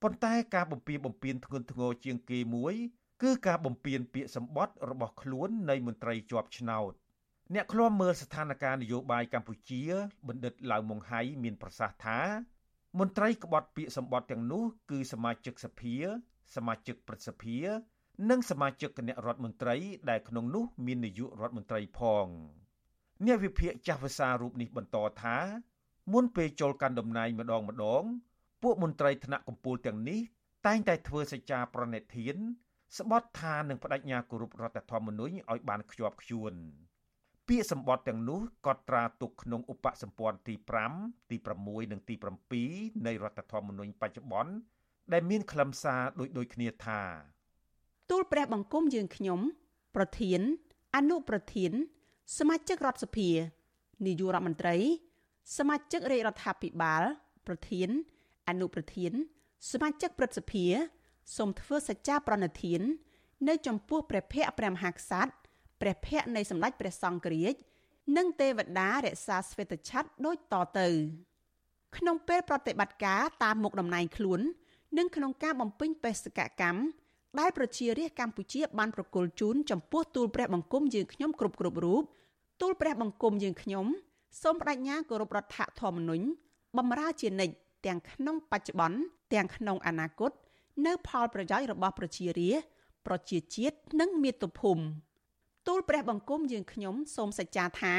[0.02, 2.74] ប៉ុន្តែការបំពានបំពានធ្ងន់ធ្ងរជាងគេមួយ
[3.22, 6.92] គឺការបំពានពាក្យសម្បត្តិរបស់ខ្លួននៃមន្ត្រីជាប់ឆ្នោត
[7.54, 9.82] អ្នកឃ្លាំមើលស្ថានភាពនយោបាយកម្ពុជា
[10.28, 12.20] បណ្ឌិតឡាវម៉ុងហៃមានប្រសាសន៍ថា
[12.98, 15.94] មន្ត្រីក្បត់ពាក្យសម្បត្តិទាំងនោះគឺសមាជិកសភា
[16.56, 17.58] សមាជិកព្រឹទ្ធសភា
[18.30, 19.76] និងសមាជិកគណៈរដ្ឋមន្ត្រី
[20.10, 22.26] ដែលក្នុងនោះ មាននាយករដ្ឋមន្ត្រីផង
[23.26, 25.36] អ្នកវិភាគចាស់ភាសារូបនេះបន្តថា
[26.12, 28.04] មុនពេលចូលកាន់តំណែងម្ដងម្ដង
[28.62, 30.20] ពួកមន្ត្រីថ្នាក់កម្ពុជាទាំងនេះ
[30.66, 32.36] តែងតែធ្វើសច្ចាប្រណិធាន
[32.98, 36.54] ស្បត់ថានឹងបដិញ្ញាគោរពរដ្ឋធម្មនុញ្ញឲ្យបានខ្ជាប់ខ្ជួន
[37.48, 40.54] ពាក្យសម្បត្តិទាំងនោះកត់ត្រាទុកក្នុងឧបសម្ព័ន្ធទី
[40.92, 42.14] 5ទី6និងទី
[42.60, 44.52] 7នៃរដ្ឋធម្មនុញ្ញបច្ចុប្បន្ន
[45.12, 47.00] ដែលមានខ្លឹមសារដូចដូចគ្នាថា
[48.10, 49.40] ទូលព្រះបង្គំយើងខ្ញុំ
[49.96, 50.40] ប្រធាន
[50.96, 51.72] អនុប្រធាន
[52.38, 53.28] សមាជិករដ្ឋសភា
[54.06, 54.76] នាយករដ្ឋមន្ត្រី
[55.54, 57.02] សមាជិករាជរដ្ឋាភិបាល
[57.46, 57.88] ប្រធាន
[58.48, 59.12] អនុប្រធាន
[59.70, 60.66] សមាជិកព្រឹទ្ធសភា
[61.36, 62.80] សូមធ្វើសច្ចាប្រណិធាន
[63.48, 65.32] នៅចំពោះព្រះភ័ក្ត្រព្រះមហាក្សត្រ
[65.80, 67.54] ព្រះភ័ក្ត្រនៃសម្ដេចព្រះសង្ឃរាជ
[68.16, 70.88] និងទេវតារក្សាស្វេតឆ័ត្រដូចតទៅ
[71.96, 74.40] ក្នុងពេលប្រតិបត្តិការតាមមុខតំណែងខ្លួន
[74.98, 76.80] និងក្នុងការបំពេញបេសកកម្ម
[77.40, 82.02] ដែលប្រជារាស្ត្រកម្ពុជាបានប្រគល់ជូនចំពោះទូលព្រះបង្គំយើងខ្ញុំគ្រប់គ្រប់រូប
[82.60, 83.86] ទូលព្រះបង្គំយើងខ្ញុំ
[84.42, 86.26] សូមបដិញ្ញាគោរពរដ្ឋធម្មនុញ្ញ
[86.76, 87.54] បំរើជានិច្ច
[87.86, 88.98] ទាំងក្នុងបច្ចុប្បន្ន
[89.34, 90.32] ទាំងក្នុងអនាគត
[90.86, 92.66] នៅ ផលប្រយោជន៍របស់ប្រជារាស្ត្រ
[93.06, 94.84] ប្រជាជាតិនិងមាតុភូមិ
[95.66, 97.94] ទូលព្រះបង្គំយើងខ្ញុំសូមសច្ចាថា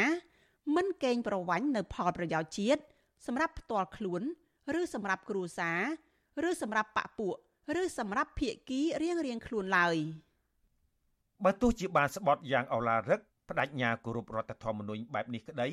[0.76, 2.82] មិនកេងប្រវ័ញ្ចនៅផលប្រយោជន៍ជាតិ
[3.26, 4.22] សម្រាប់ផ្ទាល់ខ្លួន
[4.80, 5.72] ឬសម្រាប់គ្រួសា
[6.44, 7.36] រឬសម្រាប់បពពួក
[7.82, 9.96] ឬសម្រាប់ភៀកគីរៀងរៀងខ្លួនឡើយ
[11.44, 13.20] បើទោះជាបានស្បត់យ៉ាងអឡារឹក
[13.50, 15.70] បដិញ្ញាគោរពរដ្ឋធម្មនុញ្ញបែបនេះក្តី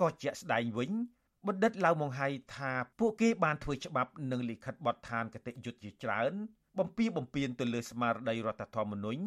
[0.00, 0.90] ក៏ជាក់ស្ដែងវិញ
[1.46, 6.32] បណ្ឌិតឡៅម៉ុងហៃថាពួកគេបានធ្វើច្បាប់និងលិខិតបទដ្ឋានគតិយុត្តជាច្រើន
[6.78, 9.22] បំពីបំពេញទៅលើស្មារតីរដ្ឋធម្មនុញ្ញ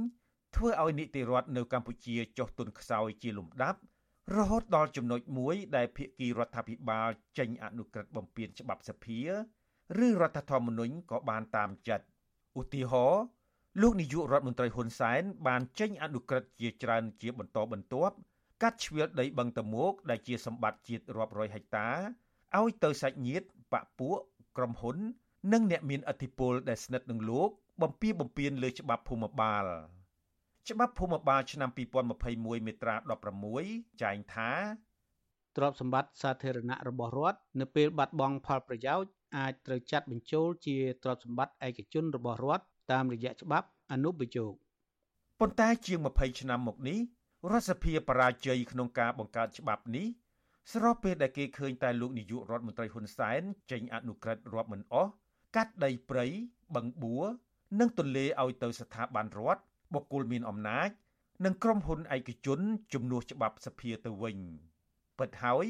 [0.56, 3.80] ធ្វើឲ្យនីតិរដ្ឋនៅកម្ពុជាចុះទុនខ្សោយជាលំដាប់
[4.38, 9.20] រហូតដល់ចំណុចមួយដែលភាគីរដ្ឋាភិបាលចេញអនុក្រឹត្យបំពេញច្បាប់សភា
[10.06, 12.06] ឬរដ្ឋធម្មនុញ្ញក៏បានតាមចិត្ត
[12.60, 13.24] ឧទាហរណ៍
[13.82, 18.16] លោកនាយករដ្ឋមន្ត្រីហ៊ុនសែនបានចេញអនុក្រឹត្យជាច្រើនជាបន្តបន្ទាប់
[18.62, 21.90] កាត់ជ្រៀលដីបឹងតមោកដែលជាសម្បត្តិជាតិរាប់រយហិកតា
[22.60, 24.18] ឲ្យទៅសាច់ញាតិបពពួក
[24.58, 24.98] ក្រុមហ៊ុន
[25.54, 27.50] និងអ្នកមានឥទ្ធិពលដែលស្និទ្ធនឹងលោក
[27.82, 29.66] បំពីបំពេញលើច្បាប់ភូមិបាល
[30.70, 31.70] ច្បាប់ភូមិបាលឆ្នាំ
[32.18, 32.96] 2021មាត្រា
[33.48, 34.52] 16ចែងថា
[35.58, 44.54] ទ្រព្យសម្បត្តិសាធារណៈរបស់រដ្ឋនៅពេលបាត់បង់ផលប្រយោជន៍អាចត្រូវចាត់បញ្ចូលជាទ្រព្យសម្បត្តិឯកជនរបស់រដ្ឋតាមរយៈច្បាប់អនុប្រយោគ
[45.40, 47.00] ប៉ុន្តែជាង20ឆ្នាំមកនេះ
[47.50, 50.08] រដ្ឋសភាបរាជ័យក្នុងការបង្កើតច្បាប់នេះ
[50.74, 55.12] ស្របពេលដែលគេឃើញតែលោកនាយករដ្ឋមន្ត្រីហ៊ុនសែនចេញអនុក្រឹត្យរាប់មិនអស់
[55.56, 56.26] កាត់ដីព្រៃ
[56.76, 57.26] បឹងបួរ
[57.80, 59.62] និងទន្លេឲ្យទៅស្ថាប័នរដ្ឋ
[59.94, 60.90] បុគ្គលមានអំណាច
[61.46, 62.60] និងក្រុមហ៊ុនឯកជន
[62.94, 64.38] ជំនួសច្បាប់សភាទៅវិញ
[65.20, 65.66] ពិតហើយ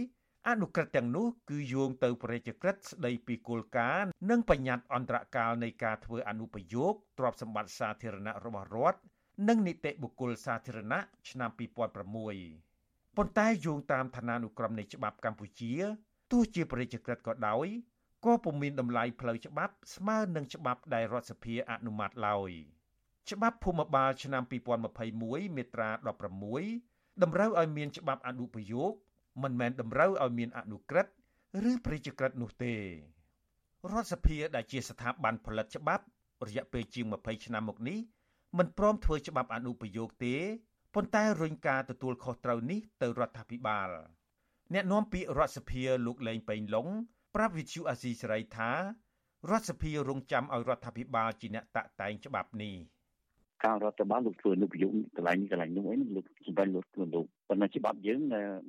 [0.49, 8.99] អនុក្រឹត្យទាំងនោះគឺយោងទៅប្រជាក្រិតស្ដីពីគោលការណ៍និងបញ្ញត្តិអន្តរកាលនៃការធ្វើអនុប្រយោគទ្រព្យសម្បត្តិសាធារណៈរបស់រដ្ឋ
[9.47, 15.73] និងនីតិបុគ្គលសាធារណៈឆ្នាំ2006ប៉ុន្តែយោងតាមឋានានុក្រមនៃច្បាប់កម្ពុជា
[16.31, 17.67] ទោះជាប្រជាក្រិតក៏ដោយ
[18.25, 22.51] ក៏ពុំមានតម្លៃផ្លូវច្បាប់ស្មើនឹងច្បាប់ដែលរដ្ឋសភាអនុម័តឡើយ
[23.31, 24.43] ច្បាប់ភូមិបាលឆ្នាំ
[24.99, 25.89] 2021មាត្រា
[26.55, 28.93] 16តម្រូវឲ្យមានច្បាប់អនុប្រយោគ
[29.43, 31.11] មិនមែនតម្រូវឲ្យមានអនុក្រឹត្យ
[31.71, 32.73] ឬប្រជាក្រិតនោះទេ
[33.91, 36.05] រដ្ឋសភាដែលជាស្ថាប័នផលិតច្បាប់
[36.47, 37.99] រយៈពេលជាង20ឆ្នាំមកនេះ
[38.57, 40.35] មិនព្រមធ្វើច្បាប់អនុប្រយោគទេ
[40.95, 43.89] ប៉ុន្តែរុញការទទួលខុសត្រូវនេះទៅរដ្ឋាភិបាល
[44.73, 46.87] អ្នកនាំពាក្យរដ្ឋសភាលោកលេងប៉េងឡុង
[47.35, 48.71] ប្រាប់វិទ្យុអាស៊ីសេរីថា
[49.49, 52.75] រដ្ឋសភារងចាំឲ្យរដ្ឋាភិបាលជាអ្នកតាក់តែងច្បាប់នេះ
[53.63, 58.19] ខាងរដ្ឋបាលលោកធ្វើអនុប្រយោគកន្លែងនេះកន្លែងនោះអីលោកសម្រាប់លោកខ្លួនលោកប៉ុន្តែច្បាប់យើង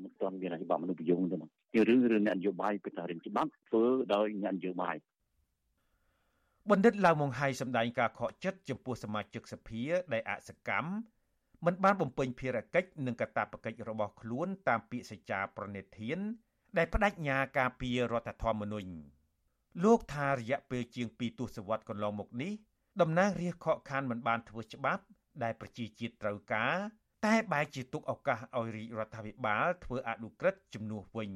[0.02, 4.96] មិនទាន់មានច្បាប់អនុប្រយោគទេមកជារឿងរឿងអ្នកនយោបាយពីតារឿងច្បាប់ធ្វើដោយអ្នកនយោបាយ
[6.70, 9.82] បណ្ឌិតឡាវម៉ុងហៃសម្ដែងការខកចិត្តចំពោះសមាជិកសភា
[10.12, 10.90] ដែលអសកម្ម
[11.64, 16.18] មិនបានបំពេញភារកិច្ចនិងកាតព្វកិច្ចរបស់ខ្លួនតាមពាក្យសច្ចាប្រណិធាន
[16.78, 18.90] ដែលបដិញ្ញាការពាររដ្ឋធម្មនុញ្ញ
[19.84, 22.52] លោកថារយៈពេលជាង2ទសវត្សរ៍កន្លងមកនេះ
[23.00, 25.02] តំណាងរាស្ត្រខកខានមិនបានធ្វើច្បាប់
[25.42, 26.74] ដែលប្រជាជាតិត្រូវការ
[27.26, 31.32] តែបែរជាទុកឱកាសឲ្យរាជរដ្ឋាភិបាលធ្វើអនុក្រឹត្យជំនួសវិញ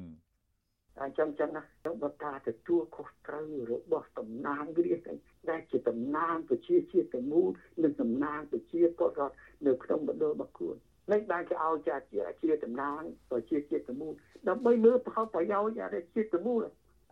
[1.01, 1.63] អញ្ចឹងចឹងណា
[2.03, 5.15] បើការទទួលខុសត្រូវរបស់តំណាងរាស្ត្រ
[5.49, 7.47] ដែលជាតំណាងប្រជាជាតិទាំងមូល
[7.83, 9.35] និងតំណាងប្រជាពលរដ្ឋ
[9.67, 10.75] នៅក្នុងមណ្ឌលរបស់ខ្លួន
[11.11, 11.95] នេះបានគេឲ្យជា
[12.43, 14.13] ជាតំណាងប្រជាជាតិទាំងមូល
[14.49, 16.59] ដើម្បីលើផលប្រយោជន៍អាជាតិទាំងមូល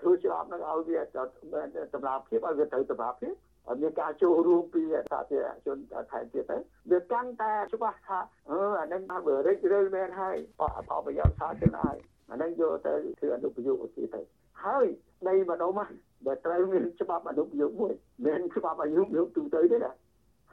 [0.01, 3.33] ធ្វើច្រប់នឹងឲ្យវាតម្លាភាពឲ្យវាត្រូវតម្លាភាព
[3.81, 5.77] មានការចូលរួមពីសាធារណជន
[6.11, 6.57] ថែមទៀតទៅ
[6.91, 8.19] វាកាន់តែច្បាស់ថា
[8.49, 11.97] អឺអានឹងថាបើរិចរើមែនហើយអបអបប្រយោជន៍សាធារណៈហើយ
[12.29, 14.21] អានឹងយកទៅធ្វើអនុប្រយោគទៀតទៅ
[14.63, 14.85] ហើយ
[15.27, 15.91] នៃម្ដុំហ្នឹង
[16.25, 17.93] បើត្រូវមានច្បាប់អនុប្រយោគមួយ
[18.25, 19.93] មិនច្បាប់អនុប្រយោគទូទៅទេណា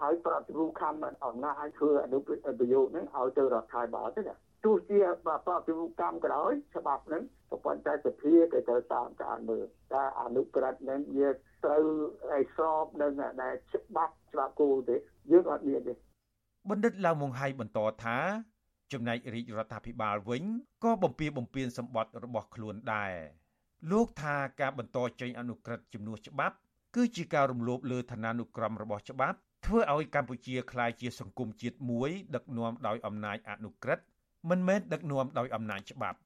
[0.01, 0.95] ហើយប្រតិរូបខំ
[1.27, 9.65] អំណាចឲ្យធ្វើអនុប្រយោគហ្នឹងឲ្យទៅរដ្ឋាភិបាលទេណាទោះជាប្រតិរូបកម្មក៏ដោយច្បាប់ហ្នឹងក៏ប៉ុន្តែសភាគេត្រូវតាមការមើល
[9.95, 11.29] តែអនុក្រឹត្យហ្នឹងវា
[11.65, 11.85] ត្រូវ
[12.31, 13.13] ឲ្យស្របនឹង
[13.43, 14.97] ដែលច្បាប់ច្បាប់គោលទេ
[15.31, 15.95] យើងអត់មានទេ
[16.71, 18.17] បណ្ឌិតឡាវម៉ុងហៃបន្តថា
[18.93, 20.43] ចំណែករាជរដ្ឋាភិបាលវិញ
[20.85, 23.13] ក៏បំពៀបំពៀនសម្បត្តិរបស់ខ្លួនដែរ
[23.91, 26.57] លោកថាការបន្តចេញអនុក្រឹត្យជំនួសច្បាប់
[26.97, 29.37] គឺជាការរំលោភលើឋានានុក្រមរបស់ច្បាប់
[29.67, 34.05] ធ្វើឲ្យកម្ពុជាក្លាយជាសង្គមជាតិមួយ ដឹកនាំដោយអំណាចអនុក្រឹត្យ
[34.51, 36.19] មិនមែនដឹកនាំដោយអំណាចច្បាប់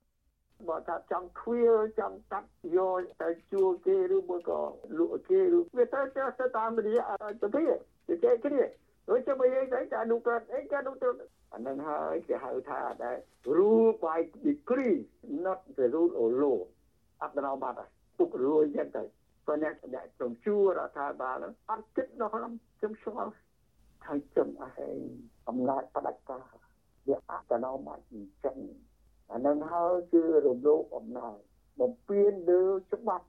[0.69, 4.61] បើថាចង់ខ្វៀលចង់កាត់យកទៅជួលគេឬមួយក៏
[4.99, 7.05] លក់គេឬវាទៅទៅតាមរយៈ
[7.43, 8.63] ទៅវាគេគ្នា
[9.09, 11.09] ដូចជាបើយើងទៅតែនោះក៏អីក៏នោះទៅ
[11.53, 13.17] អានឹងហើយគេហៅថាដែរ
[13.57, 14.99] rule by decree
[15.45, 16.59] not the rule of law
[17.23, 19.03] អត់ដល់បាត់ហើយពុករួយចឹងទៅ
[19.47, 21.37] ព្រោះអ្នកដែលត្រង់ជួរដ្ឋាភិបាល
[21.71, 23.33] អត់គិតដល់ខ្ញុំខ្ញុំឆ្ងល់
[24.07, 24.91] ហើយចំអហេ
[25.49, 26.45] អំណាចផ្ដាច់ការ
[27.09, 28.59] វាអត់ដល់មកអញ្ចឹង
[29.33, 31.37] អានឹងហើយគឺរំលោភអំណាច
[31.81, 33.27] បំពេញលើច្បាប់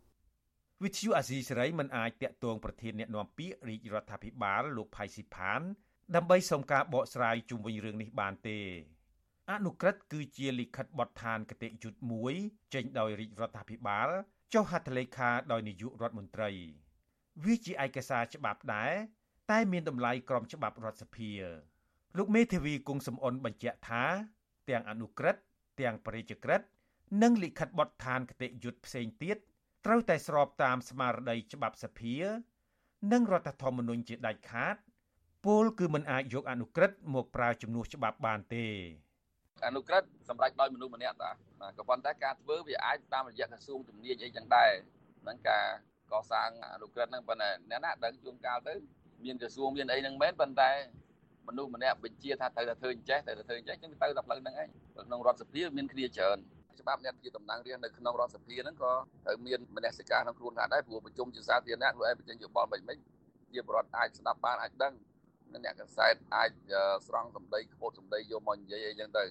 [0.83, 5.61] វិទ្យុអាស៊ីសេរីមិនអាចតាក់ទងប្រធានអ្នកនាំពាក្យរាជរដ្ឋាភិបាលលោកផៃស៊ីផាន
[6.15, 8.59] ដើម្បីសុំការបកស្រាយជុំវិញរឿងនេះបានទេ
[9.51, 12.33] អនុក្រឹត្យគឺជាលិខិតបទដ្ឋានគតិយុត្តមួយ
[12.73, 14.09] ចេញដោយរាជរដ្ឋាភិបាល
[14.53, 16.51] ចុះហត្ថលេខាដោយនាយករដ្ឋមន្ត្រី
[17.43, 18.93] វាជាឯកសារច្បាប់ដែរ
[19.51, 21.31] តែមានតម្លៃក្រមច្បាប់រដ្ឋសភា
[22.17, 24.03] លោកមេធាវីគង់សំអនបញ្ជាក់ថា
[24.69, 25.41] ទាំងអនុក្រឹត្យ
[25.81, 26.67] ទាំងបរិយាក្រឹត្យ
[27.23, 29.37] និងលិខិតបទដ្ឋានគតិយុត្តផ្សេងទៀត
[29.89, 32.15] ត្រូវតែស្របតាមស្មារតីច្បាប់សភា
[33.13, 34.75] និងរដ្ឋធម្មនុញ្ញជាដាច់ខាត
[35.45, 38.65] ពលគឺមិនអាចយកអនុក្រឹត្យមកប្រើជំនួសច្បាប់បានទេ
[39.65, 41.31] អនុក្រឹត្យសម្រាប់ដោយមនុស្សម្នាក់តា
[41.77, 44.71] ក៏ប៉ុន្តែការធ្វើវាអាចតាមរយៈក្រសួងជំនាញអីចឹងដែរ
[45.23, 45.65] ហ្នឹងការ
[46.11, 48.73] កសាងអនុក្រឹត្យហ្នឹងប៉ុន្តែអ្នកណាដឹងជួនកាលទៅ
[49.25, 50.71] មានក្រសួងមានអីហ្នឹងមែនប៉ុន្តែ
[51.47, 54.69] មនុស្សម្នាក់បញ្ជាថាត្រូវតែធ្វើអញ្ចេះត្រូវតែធ្វើអញ្ចេះចឹងទៅតែផ្លូវហ្នឹងឯង
[55.07, 56.37] ក្នុងរដ្ឋសភាមានគ្នាច្រើន
[56.79, 58.93] ច្បាប់អ្នកជាតំណាងរាស្ត្រនៅក្នុងរដ្ឋសភាហ្នឹងក៏
[59.25, 62.97] ត្រូវមានមនសិការក្នុងខ្លួនថាដែរព្រោះប្រជុំជាសាធារណៈខ្លួនឯងបញ្ចេញយោបល់មិនមិន
[63.53, 64.93] ជាបរដ្ឋអាចស្ដាប់បានអាចដឹង
[65.53, 66.51] អ្នកកសែតអាច
[67.07, 69.23] ស្រង់សម្ដីខ្ពត់សម្ដីយកមកនិយាយអីចឹងទៅ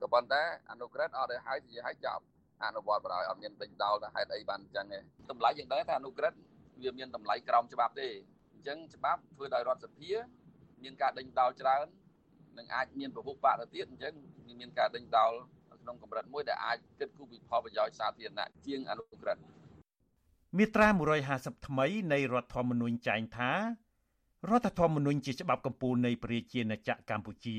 [0.00, 2.24] ក៏ប៉ុន្តែអនុក្រឹត្យអត់ឲ្យហើយនិយាយឲ្យចប់
[2.64, 4.98] អនុវត្តបណ្ដោយអត់មានដេញដោលថាហេតុអីបានអញ្ចឹងទេ
[5.30, 6.38] តម្លៃយើងដឹងថាអនុក្រឹត្យ
[6.82, 8.08] វាមានតម្លៃក្រោមច្បាប់ទេ
[8.54, 10.10] អញ្ចឹងច្បាប់ធ្វើដោយរដ្ឋសភា
[10.82, 11.86] មានការដេញដោលច្រើន
[12.58, 14.14] នឹងអាចមានពហុបកទៅទៀតអញ្ចឹង
[14.60, 15.32] មានការដេញដោល
[15.86, 19.42] ក្នុងកម្រិតមួយដែលអាចគិតគូរពីផលប្រយោជន៍សាធារណៈជាងអនុក្រឹត្យ
[20.56, 20.88] មាត្រា
[21.28, 23.52] 150ថ្មីនៃរដ្ឋធម្មនុញ្ញចែងថា
[24.50, 27.58] រដ្ឋធម្មនុញ្ញជាច្បាប់កម្ពុជានៃប្រជាណាចក្រកម្ពុជា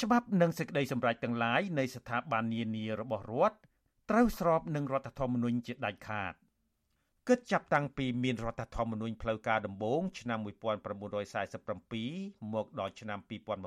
[0.00, 3.56] ច្បាប់និងសេចក្តីសម្រេចទាំងឡាយនៃស្ថាប័ននានារបស់រដ្ឋ
[4.10, 6.34] ត្រូវស្របនឹងរដ្ឋធម្មនុញ្ញជាដាច់ខាត
[7.28, 13.18] គិតចាប់តាំងពីមានរដ្ឋធម្មនុញ្ញផ្លូវការដំបូងឆ្នាំ1947មកដល់ឆ្នាំ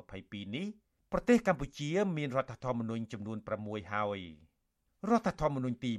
[0.04, 0.66] 2022នេះ
[1.12, 4.20] ប្រទេសកម្ពុជាមានរដ្ឋធម្មនុញ្ញចំនួន6ហើយ
[5.10, 5.92] រដ្ឋធម្មនុញ្ញទី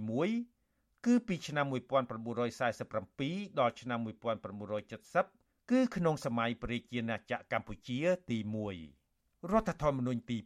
[0.49, 1.65] 1គឺពីឆ្នាំ
[2.41, 3.99] 1947ដល់ឆ្នាំ
[4.85, 7.99] 1970គឺក្នុងសម័យប្រជាណាចក្រកម្ពុជា
[8.29, 8.37] ទី
[8.95, 10.37] 1រដ្ឋធម្មនុញ្ញទី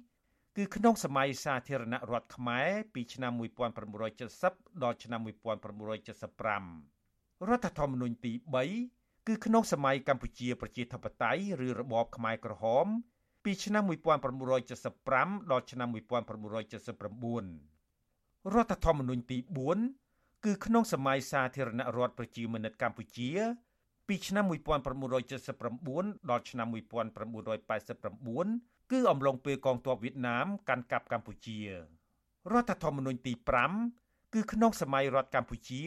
[0.00, 3.32] 2គឺក្នុងសម័យសាធារណរដ្ឋខ្មែរពីឆ្នាំ
[4.08, 8.32] 1970ដល់ឆ្នាំ1975រដ្ឋធម្មនុញ្ញទី
[8.80, 12.86] 3គឺក្នុងសម័យកម្ពុជាប្រជាធិបតេយ្យឬរបបខ្មែរក្រហម
[13.44, 15.96] ពីឆ្នាំ1975ដល់ឆ្នាំ1979
[18.54, 19.38] រដ្ឋធម្មនុញ្ញទី
[19.90, 23.30] 4គឺក្នុងសម័យសាធារណរដ្ឋប្រជាមានិតកម្ពុជា
[24.08, 31.70] ពីឆ្នាំ1979ដល់ឆ្នាំ1989គឺអំឡុងពេលកងទ័ពវៀតណាមកាន់កាប់កម្ពុជារ
[32.62, 33.32] ដ្ឋធម្មនុញ្ញទី
[33.82, 35.80] 5គឺក្នុងសម័យរដ្ឋកម្ពុជា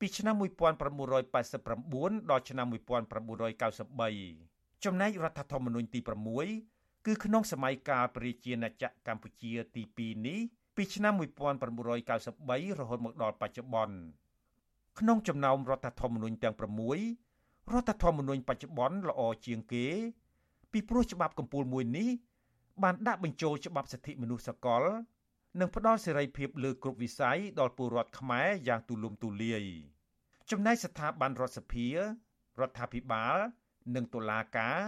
[0.00, 2.76] ពីឆ្នាំ1989ដល់ឆ្នាំ1993
[4.84, 6.08] ចំណែករដ្ឋធម្មនុញ្ញទី6
[7.06, 10.38] គឺក្នុងសម័យកាលប្រជាណាចក្រកម្ពុជាទី2នេះ
[10.76, 13.96] ពីឆ្នាំ1993រហូតមកដល់បច្ចុប្បន្ន
[14.98, 19.86] ក្នុងចំណោមរដ្ឋធម្មនុញ្ញទាំង6រដ្ឋធម្មនុញ្ញបច្ចុប្បន្នល្អជាងគេ
[20.72, 22.08] ពីព្រោះច្បាប់កម្ពុជាមួយនេះ
[22.82, 24.82] បានដាក់បញ្ចូលច្បាប់សិទ្ធិមនុស្សសកល
[25.60, 29.64] និងផ្ដល់សេរីភាពលើគ្រប់វិស័យដល់ពលរដ្ឋខ្មែរយ៉ាងទូលំទូលាយ
[30.50, 31.96] ចំណែកស្ថាប័នរដ្ឋសភារ
[32.68, 33.36] ដ្ឋាភិបាល
[33.94, 34.80] និងតុលាការ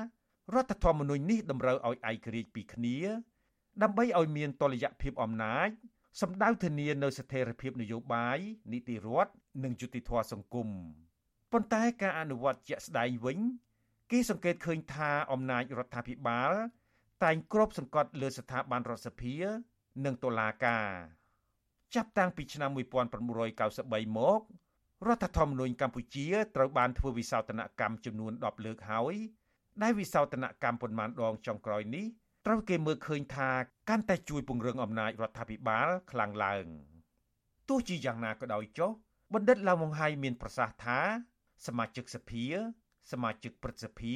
[0.54, 2.98] រដ្ឋធម្មនុញ្ញនេះតម្រូវឲ្យឯករាជ្យពីគ្នា
[3.82, 5.68] ដើម្បីឲ្យមានតុល្យភាពអំណាច
[6.22, 8.38] សម្ដៅធានានៅស្ថិរភាពនយោបាយ
[8.72, 9.32] នីតិរដ្ឋ
[9.64, 10.68] និងយុតិធធម៌សង្គម
[11.52, 13.38] ប៉ុន្តែការអនុវត្តជាក់ស្ដែងវិញ
[14.10, 16.52] គេសង្កេតឃើញថាអំណាចរដ្ឋាភិបាល
[17.24, 19.36] តែងគ្របសង្កត់លើស្ថាប័នរដ្ឋសភា
[20.04, 20.88] និងតុលាការ
[21.94, 24.40] ចាប់តាំងពីឆ្នាំ1993មក
[25.06, 26.26] រដ្ឋធម្មនុញ្ញកម្ពុជា
[26.56, 29.14] ត្រូវបានធ្វើវិសោធនកម្មចំនួន10លើកហើយ
[29.82, 32.06] ដែលវិសោធនកម្មប៉ុន្មានដងចុងក្រោយនេះ
[32.46, 33.50] ត្រូវគេមើលឃើញថា
[33.88, 36.66] កាន់តែជួយពង្រឹងអំណាចរដ្ឋាភិបាលខ្លាំងឡើង
[37.68, 38.90] ទោះជាយ៉ាងណាក៏ដោយចុះ
[39.34, 41.00] បណ្ឌិតឡាវម៉ុងហៃមានប្រសាសន៍ថា
[41.66, 42.44] សមាជិកសភា
[43.12, 44.14] សមាជិកព្រឹទ្ធសភា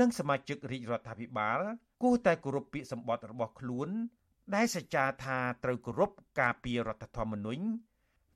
[0.00, 1.60] និងសមាជិករាជរដ្ឋាភិបាល
[2.02, 3.88] គួរតែគោរពពាក្យសម្បត្តិរបស់ខ្លួន
[4.54, 7.62] ដែលសច្ចាថាត្រូវគោរពការពាររដ្ឋធម្មនុញ្ញ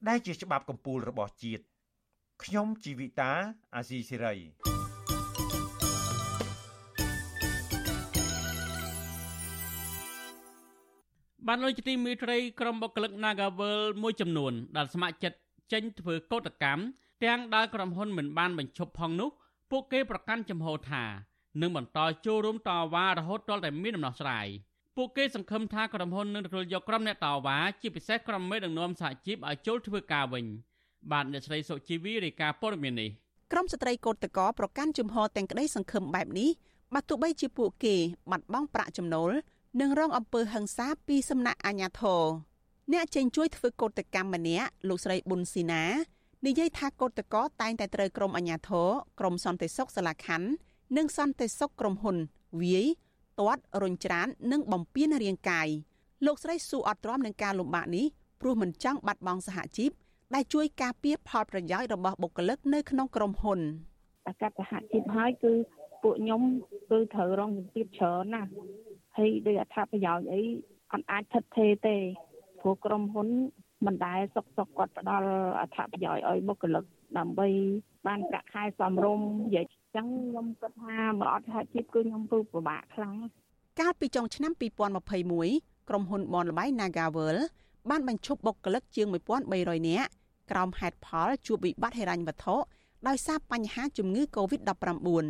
[0.09, 1.65] ដែលជាច្បាប់កម្ពុជារបស់ជាតិ
[2.45, 3.31] ខ្ញុំជីវិតា
[3.75, 4.82] អាស៊ីសេរី
[11.49, 15.39] បានលោកជាទីមេត្រីក្រុមបុគ្គលិក Nagavel មួយចំនួនដែលស្ម័គ្រចិត្ត
[15.73, 16.83] ចេញធ្វើកោតកម្ម
[17.25, 19.31] ទាំងដែលក្រុមហ៊ុនមិនបានបញ្ឈប់ផងនោះ
[19.71, 21.05] ពួកគេប្រកាន់ចំហថា
[21.61, 24.47] នឹងបន្តចូលរួមតវ៉ារហូតទាល់តែមានដំណោះស្រាយ
[24.97, 30.45] ពួកគេសង្ឃឹមថាក្រុមហ៊ុននឹងទទួលយកក្រុមអ្នកតវ៉ាជាពិសេសក្រុមមេដឹកនាំសហជីពឲ្យចូលធ្វើការវិញ
[31.13, 33.11] បាទអ្នកស្រីសុជីវីរាយការណ៍ព័ត៌មាននេះ
[33.53, 36.51] ក្រមស្ត្រីកោតតកប្រកាន់ជំហរទាំងក្តីសង្ឃឹមបែបនេះ
[36.95, 37.95] បើទោះបីជាពួកគេ
[38.31, 39.31] បាត់បង់ប្រាក់ចំណូល
[39.81, 42.23] និងរងអំពើហិង្សាពីសំណាក់អាជ្ញាធរ
[42.93, 45.85] អ្នកចេញជួយធ្វើកោតកម្មម្នាក់លោកស្រីប៊ុនស៊ីណា
[46.47, 50.49] និយាយថាកោតកោតែងតែត្រូវក្រុមអាជ្ញាធរក្រុមសន្តិសុខសាលាខណ្ឌ
[50.97, 52.17] និងសន្តិសុខក្រុមហ៊ុន
[52.61, 52.87] វាយ
[53.41, 55.69] ទាត់រុញច្រាននិងបំពេញរាងកាយ
[56.27, 58.07] លោកស្រីស៊ូអត់ទ្រាំនឹងការលំបាកនេះ
[58.41, 59.91] ព្រោះមិនចង់បាត់បង់សហជីព
[60.35, 63.61] ដែលជួយការពារផលប្រយោជន៍របស់បុគ្គលិកនៅក្នុងក្រុមហ៊ុន
[64.27, 65.53] តែកាត់សហជីពហើយគឺ
[66.03, 66.43] ពួកខ្ញុំ
[66.91, 68.49] គឺត្រូវរងជំទាបច្រើនណាស់
[69.17, 70.41] ហើយដោយអត្ថប្រយោជន៍អី
[70.93, 71.97] អត់អាចថិតថេរទេ
[72.61, 73.29] ព្រោះក្រុមហ៊ុន
[73.87, 75.29] មិនដែលសុកសុកគាត់ផ្ដល់
[75.61, 76.85] អត្ថប្រយោជន៍ឲ្យបុគ្គលិក
[77.19, 77.49] ដើម្បី
[78.07, 83.15] បានប្រាក់ខែសមរម្យនិយាយចឹងខ្ញុំគិតថាបើអត់សហជីពគឺខ្ញុំគឺពិបាកខ្លាំង
[83.81, 84.53] កាលពីចុងឆ្នាំ
[85.21, 87.37] 2021ក្រុមហ៊ុនបនលបៃ Nagavel
[87.91, 89.07] បានបញ្ឈប់បុគ្គលិកជាង
[89.49, 90.11] 1300នាក់
[90.51, 92.57] ក្រោមហេតុផលជួបវិបត្តិហិរញ្ញវត្ថុ
[93.09, 95.25] ដោយសារបញ្ហាជំងឺ Covid-19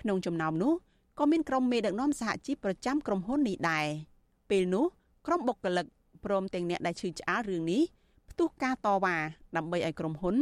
[0.00, 0.72] ក្នុងចំណោមនោះ
[1.18, 3.86] ក៏មានក្រុមមេដឹកនាំសហជីពប្រចាំក្រុមហ៊ុននេះដែរ
[4.50, 4.84] ពេលនោះ
[5.26, 5.86] ក្រុមបុគ្គលិក
[6.24, 7.82] ព្រមទាំងអ្នកដែលឈឺឆ្អាលរឿងនេះ
[8.30, 9.16] ផ្ទុះការតវ៉ា
[9.56, 10.36] ដើម្បីឲ្យក្រុមហ៊ុន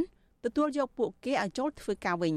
[0.44, 2.34] ទទួលយកពួកគេឲ្យចូលធ្វើការវិញ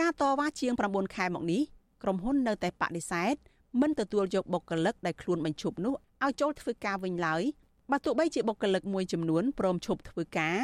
[0.00, 1.62] ការតវ៉ាជាង9ខែមកនេះ
[2.02, 3.34] ក្រុមហ៊ុននៅតែបដិសេធ
[3.80, 7.42] មិនទទួលយកបុគ្គលិកដែលខ្លួនបញ្ឈប់នោះឲ្យចូលធ្វើការវិញឡើយ
[7.90, 10.58] បើទោះបីជាបុគ្គលិកមួយចំនួនព្រមឈប់ធ្វើការ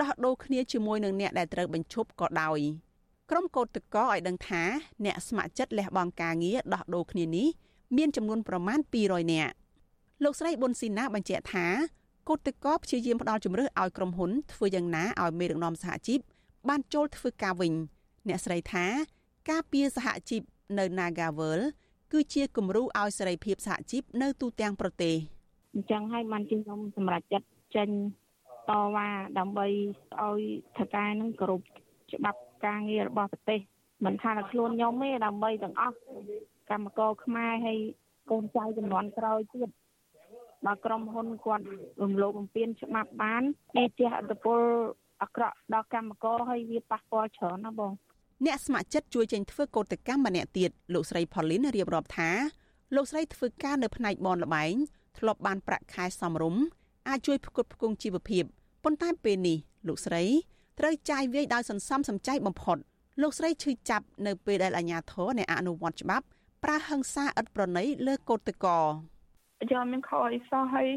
[0.00, 2.60] ដោះដូរគ្នាជាមួយនឹងអ្នកដែលត្រូវបញ្ឈប់ក៏ដោយ
[3.34, 4.62] ក្រុមកោតតកឲ្យដឹងថា
[5.04, 7.48] អ្នកស្ម័គ្រចិត្តលះបង់ការងារដោះដូរគ្នានេះ
[7.96, 9.52] មានចំនួនប្រមាណ200នាក់
[10.24, 11.66] លោកស្រីប៊ុនស៊ីណាបញ្ជាក់ថា
[12.28, 16.18] កោតតកព្យាយាមផ្ដល់ជំរឿសឲ្យក្រុមហ៊ុនធ្វើយ៉ាងណាឲ្យមេដឹកនាំសហជីព
[16.68, 17.72] បានចូលធ្វើការវិញ
[18.28, 18.86] អ្នកស្រីថា
[19.50, 20.42] ការពៀសហជីព
[20.78, 21.60] នៅ Nagavel
[22.12, 25.14] គឺជាគំរូឲ្យសេរីភាពសហជីពនៅទូទាំងប្រទេស
[25.74, 27.88] អញ្ចឹងហើយបានជាខ្ញុំសម្រេចចិត្តចេញ
[28.68, 29.08] តវ៉ា
[29.38, 29.66] ដើម្បី
[30.22, 30.40] ឲ្យ
[30.78, 31.62] ថកែនឹងគោរព
[32.14, 33.60] ច្បាប់ ការងាររបស់ប្រទេស
[34.04, 35.96] មិនថាតែខ្លួនខ្ញុំទេដើម្បីទាំងអស់
[36.70, 37.78] កម្មករខ្មែរហើយ
[38.30, 39.68] កូនចៅចំនួនក្រោយទៀត
[40.66, 41.64] បើក្រុមហ៊ុនគាត់
[42.02, 43.42] រំលោភបំពានច្បាប់បាន
[43.76, 44.60] វាជាអត្តពល
[45.22, 47.92] អាក្រក់ដល់កម្មករហើយវាប៉ះពាល់ច្រើនណាបង
[48.46, 52.30] អ្នកស្ម័គ្រចិត្តជួយចេញធ្វើកោតកម្មម្នាក់ទៀតលោកស្រីផូលីនរៀបរាប់ថា
[52.94, 54.74] លោកស្រីធ្វើការនៅផ្នែកបនលបែង
[55.18, 56.62] ធ្លាប់បានប្រាក់ខែសមរម្យ
[57.08, 58.44] អាចជួយផ្គត់ផ្គង់ជីវភាព
[58.84, 59.58] ប៉ុន្តែពេលនេះ
[59.88, 60.22] លោកស្រី
[60.78, 62.76] ត្រូវចាយវាយដោយសន្សំសំចៃបំផុត
[63.22, 66.24] លោកស្រីឈឺចាប់នៅពេលដែលអាជ្ញាធរនៃអនុវត្តច្បាប់
[66.64, 68.80] ប្រើហិង្សាឥតប្រណីលើកូតកោ
[69.72, 70.88] យើងមានខអីសោះហើយ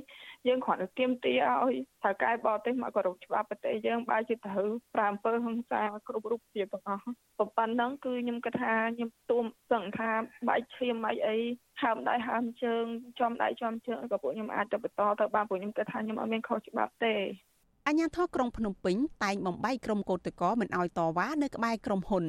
[0.48, 1.74] យើងគ្រាន់តែទៀមទាឲ្យ
[2.04, 7.04] ត្រូវកែបរទេសមកគោរពច្បាប់ប្រទេសយើងបើជាត្រូវប្រើអំពើហិង្សាគ្រប់រូបភាពទាំងអស់
[7.58, 10.10] ប៉ុណ្ណឹងគឺខ្ញុំគិតថាខ្ញុំទួមសង្ឃថា
[10.48, 11.38] បែកឈាមបែកអី
[11.82, 12.86] ហើមដៃហើមជើង
[13.20, 17.16] ចំដៃចំជើងក៏ពួកខ្ញុំអាចទៅបន្តទៅបានពួកខ្ញុំគិតថាខ្ញុំអត់មានខុសច្បាប់ទេ
[17.90, 22.26] អញ្ញាធរក្រុងភ្នំពេញតែងបំបីក្រុមកោតក្រមិនអោយតវ៉ានៅក្បែរក្រុមហ៊ុន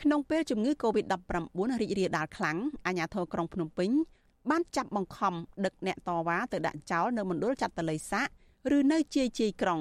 [0.00, 3.90] ក្នុងពេលជំងឺ Covid-19 រីករាលដាលខ្លាំងអាជ្ញាធរក្រុងភ្នំពេញ
[4.50, 5.34] បានចាប់បង្ខំ
[5.64, 8.28] ដឹកអ្នកតវ៉ាទៅដាក់ចោលនៅមណ្ឌលចាត់តល័យស័ក
[8.76, 9.80] ឬនៅជាយជាយក្រុង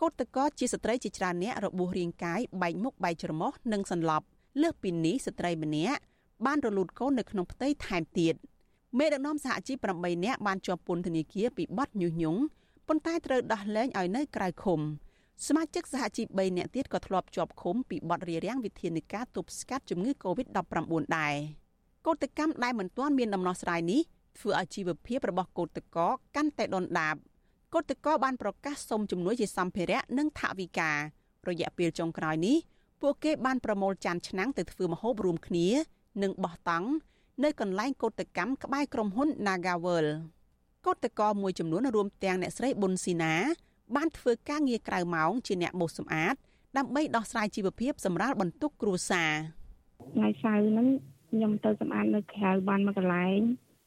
[0.00, 4.26] កូតកោជាស្ត្រីជាច្រើនអ្នករបួសរាងកាយបែកមុខបែកច្រមុះនិងសន្លប់
[4.62, 6.00] លើសពីនេះស្ត្រីម្នាក់
[6.46, 8.34] បានរលូតកូននៅក្នុងផ្ទៃថែមទៀត
[8.98, 12.40] មេដឹកនាំសហជីព8នាក់បានជាប់ពន្ធនាគារពីបទញុះញង់
[12.88, 14.80] ប៉ុន្តែត្រូវដោះលែងឲ្យនៅក្រៅឃុំ
[15.46, 21.34] សមាជិកសហជីព3នាក់ទៀតក៏ធ្លាប់ជាប់ឃុំពីបទរារាំងវិធានការទប់ស្កាត់ជំងឺ Covid-19 ដែរ
[22.06, 24.00] កោតកម្មដែលមិនទាន់មានដំណោះស្រាយនេះ
[24.38, 27.16] ធ្វើឲ្យជីវភាពរបស់កោតកោកាន់តែដុនដាប
[27.74, 30.92] កោតកោបានប្រកាសសុំជំនួយជាសម្ភារៈនិងថវិកា
[31.48, 32.56] រ យៈពេលចុងក្រោយនេះ
[33.02, 35.66] ពួកគេបានប្រមូលចានឆ្នាំងទៅធ្វើម្ហូបរួមគ្នា
[36.22, 36.88] និងបោះតង់
[37.44, 40.06] នៅកន្លែងកោតកម្មក្បែរក្រុមហ៊ុន Nagavel
[40.86, 43.34] កោតកោមួយចំនួនរួមទាំងអ្នកស្រីប៊ុនស៊ីណា
[43.96, 46.34] បានធ្វើការងារក្រៅម៉ោងជាអ្នកបោសសម្អាត
[46.76, 49.32] ដើម្បីដោះស្រាយជីវភាពសម្រាប់បន្ទុកគ្រួសារ
[50.14, 50.86] ថ្ងៃសៅរ៍ហ្នឹង
[51.30, 53.38] ខ្ញុំទៅសម្អាតនៅក្រៅបានមួយកន្លែង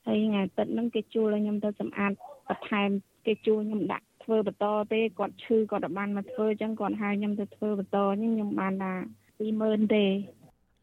[0.06, 2.12] ហើយថ្ងៃអាទិត្យហ្នឹងគេជួលឲ្យខ្ញុំទៅសម្អាត
[2.50, 2.90] បន្ថែម
[3.26, 8.94] គេជួលខ្ញុំដាក់ធ្វើបន្តទេគាត់ឈឺគាត់បានមកធ្វើអញ្ចឹងគាត់ហៅខ្ញុំទៅធ្វើបន្តខ្ញុំបានថា
[9.44, 10.06] 20000ទេ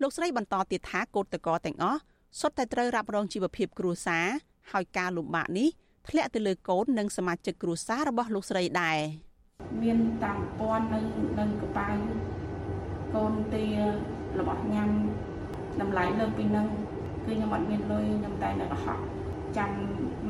[0.02, 2.00] លោកស្រីបន្តទៀតថាកូតតកទាំងអស់
[2.40, 4.26] សុទ្ធតែត្រូវរ៉ាប់រងជីវភាពគ្រួសារ
[4.72, 5.68] ហើយការលំបាកនេះ
[6.10, 8.98] ធ្លាក់ទៅលើកូននិងសមាជិកគ្រួសាររបស់លោកស្រីដែរ
[9.82, 11.00] មានតាមពាន់នៅ
[11.38, 11.88] នឹងកប៉ៅ
[13.14, 13.64] កូនទា
[14.38, 14.90] របស់ញ៉ាំ
[15.80, 16.66] តម្លៃលើពីនឹង
[17.26, 18.98] គឺខ្ញុំអត់មានលុយខ្ញុំតែនៅកុហក
[19.56, 19.70] ចាំ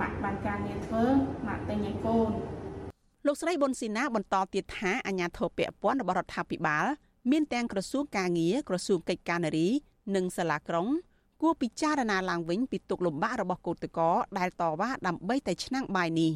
[0.00, 1.04] ម៉ាក់បានការងារធ្វើ
[1.48, 2.30] ម៉ាក់ទិញឲ្យកូន
[3.26, 6.86] លោកស្រីប៊ុនស៊ីណាបន្តទៀតថាអាញាធរពពន់របស់រដ្ឋាភិបាល
[7.30, 9.68] មានទាំងក្រសួងការងារក្រសួងកិច្ចការនារី
[10.14, 10.86] និងសាលាក្រុង
[11.42, 16.32] គួរពិចារណាឡើងវិញពីទុកលំបាករបស់កូតកោដែលតវ៉ាដើម្បីតែឆ្នាំងបាយនេះ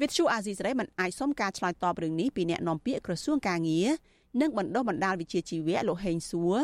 [0.00, 3.88] វិទ្យុអាស៊ីសេរីមិនអាចសុំការឆ្លើយតបរឿងនេះពីអ្នកនាំពាក្យក្រសួងការងារ
[4.40, 6.56] និងបណ្ដុះបណ្ដាលវិជ្ជាជីវៈលោកហេងសួរ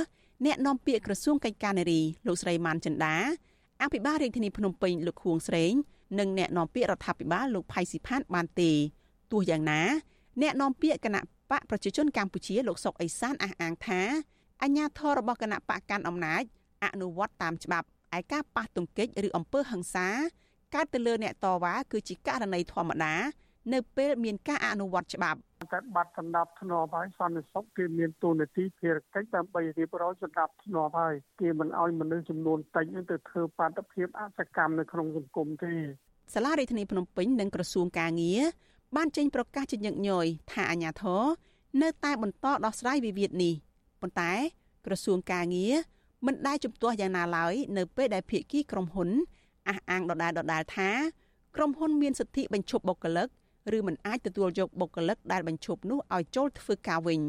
[0.44, 3.16] អ្នកនាំពាក្យក្រសួងកិច្ចការនារីលោកស្រីម៉ានចិន្តា
[3.82, 5.72] អភិបាលរាជធានីភ្នំពេញលោកខួងស្រេង
[6.18, 8.70] និងអ្នកនាំពាក្យរដ្ឋាភិបាលលោកផៃស៊ីផានបានទេ
[9.32, 9.82] ទោះយ៉ាងណា
[10.42, 11.20] អ្នកនាំពាក្យគណៈ
[11.50, 14.00] បកប្រជាជនកម្ពុជាលោកសុកអេសានអះអាងថា
[14.62, 16.42] អញ្ញាធររបស់គណៈបកកាន់អំណាច
[16.84, 17.86] អនុវត្តតាមច្បាប់
[18.18, 20.08] ឯការប៉ះទង្គិចឬអំពើហិង្សា
[20.74, 23.14] កើតទៅលើអ្នកតវ៉ាគឺជាករណីធម្មតា
[23.72, 25.38] នៅពេលមានការអនុវត្តច្បាប់
[25.72, 35.74] តែបាត់សម្ដាប់ធ្នាប់ហើយសន្តិសុខគេមានទូនាទីភារកិច្ចដើម្បីរៀបរយសម្ដាប់ធ្នាប់ហើយគេមិនអោយមនុស្សចំនួនតិចទៅធ្វើបាតុភិបអសកម្មនៅក្នុងសង្គមទេ
[36.34, 38.40] សាលារដ្ឋាភិបាលភ្នំពេញនិងក្រសួងកាងារ
[38.96, 41.22] បានចេញប្រកាសជាញឹកញយថាអាញាធរ
[41.82, 43.54] នៅតែបន្តដោះស្រាយវិវាទនេះ
[44.00, 44.32] ប៉ុន្តែ
[44.86, 45.74] ក្រសួងកាងារ
[46.26, 49.08] មិនដែលជំទាស់យ៉ាងណាឡើយនៅពេលដែលភាគីក្រុមហ៊ុន
[49.68, 50.90] អះអាងដដែលដដែលថា
[51.56, 53.28] ក្រុមហ៊ុនមានសិទ្ធិបញ្ឈប់បុគ្គលិក
[53.76, 57.20] ឬមិនអាចទទួលយកបុគ្គលិកដែលបញ្ឈប់នោះឲ្យចូលធ្វើការវិញ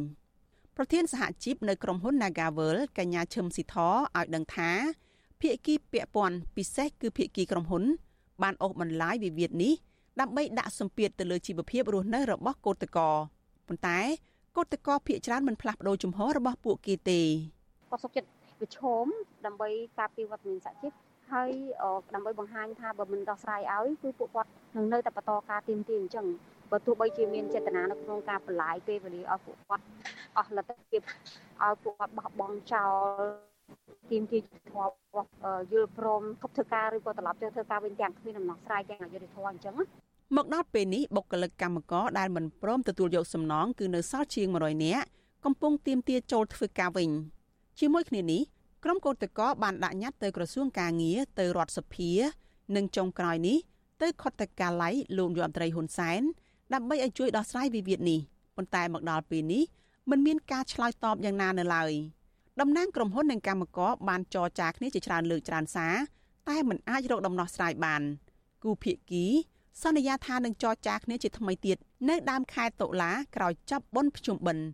[0.76, 4.72] ប្រធានសហជីពនៅក្រុមហ៊ុន Nagavel កញ្ញាឈឹមស៊ីធឲ្យដឹងថា
[5.42, 7.84] ភាគីពាក់ព័ន្ធពិសេសគឺភាគីក្រុមហ៊ុន
[8.42, 9.74] បានអូសបន្លាយវិវាទនេះ
[10.20, 13.10] ដើម្បីដាក់សម្ពាធទៅលើជីវភាពរស់នៅរបស់កូតកោ
[13.68, 14.00] ប៉ុន្តែ
[14.58, 17.22] កូតកោភាគច្រើនមិនផ្លាស់ប្ដូរជំហររបស់ពួកគេទេ
[17.92, 19.06] គាត់សុខចិត្ត ប្រឈម
[19.46, 20.94] ដើម្បីការពារវត្តមានសហជីព
[21.32, 21.50] ហើយ
[22.16, 26.26] ដើម្បីបង្ហាញថាបើមិនដោះស្រាយឲ្យគឺពួកគាត់នឹងនៅតែបន្តការទៀមទាអញ្ចឹង
[26.72, 29.84] បើទោះបីជាមានចេតនានៅក្នុងការបន្លាយពេលវេលាឲ្យពួកគាត់
[30.38, 31.02] អស់លទ្ធភាព
[31.64, 32.94] ឲ្យពួកគាត់បោះបង់ចោល
[34.12, 34.44] ទៀមទាធ
[34.76, 34.88] ម៌
[35.72, 39.76] យល់ព្រមគប់ធ្វើការឬក៏ត្រឡប់ទៅធ្វើការវិញទាំងគ្មានដំណោះស្រាយទាំងអយុធធម៌អញ្ចឹង
[40.36, 45.06] មកដល់ពេលនេះបុគ្គលិកកម្មករដែលមិនព្រមទទួលយកសំណងគឺនៅសល់ជាង100នាក់
[45.46, 47.10] កំពុងទៀមទាចូលធ្វើការវិញ
[47.80, 48.42] ជាមួយគ្នានេះ
[48.84, 52.12] ក្រុមកោតក្របានដាក់ញត្តិទៅក្រសួងកាងារទៅរដ្ឋសភា
[52.76, 53.58] និងចុងក្រោយនេះ
[54.02, 56.22] ទៅខុទ្ទកាល័យលោកយមត្រីហ៊ុនសែន
[56.74, 58.20] ដើម្បីឲ្យជួយដោះស្រាយវិវាទនេះ
[58.56, 59.64] ប៉ុន្តែមកដល់ពេលនេះ
[60.10, 61.92] មិនមានការឆ្លើយតបយ៉ាងណានៅឡើយ
[62.60, 65.96] តំណាងក្រុមហ៊ុននិងកម្មករបានចរចាគ្នាជាច្រើនលើកច្រើនសារ
[66.50, 68.02] តែមិនអាចរកដំណោះស្រាយបាន
[68.64, 69.26] គូភាគី
[69.84, 71.78] សន្យាថានឹងចរចាគ្នាជាថ្មីទៀត
[72.10, 74.66] នៅដើមខែតុលាក្រោយចប់បុណ្យភ្ជុំបិណ្ឌ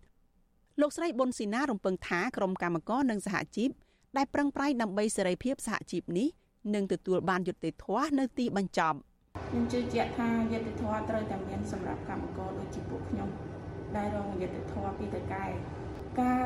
[0.82, 3.70] លោកស្រីប៊ុនស៊ីណារំពឹងថាក្រុមកម្មករនិងសហជីព
[4.18, 6.28] ដែលប្រឹងប្រែងដើម្បីសេរីភាពសហជីពនេះ
[6.76, 8.98] នឹងទទួលបានយុត្តិធម៌នៅទីបញ្ចប់
[9.50, 13.30] ខ្ញុំជឿជាក់ថាយុត្តិធម៌ត្រូវតែមានសម្រាប់កម្មករដូចជាពួកខ្ញុំ
[13.96, 15.46] ដែលរងយុត្តិធម៌ពីតកែ
[16.22, 16.46] ការ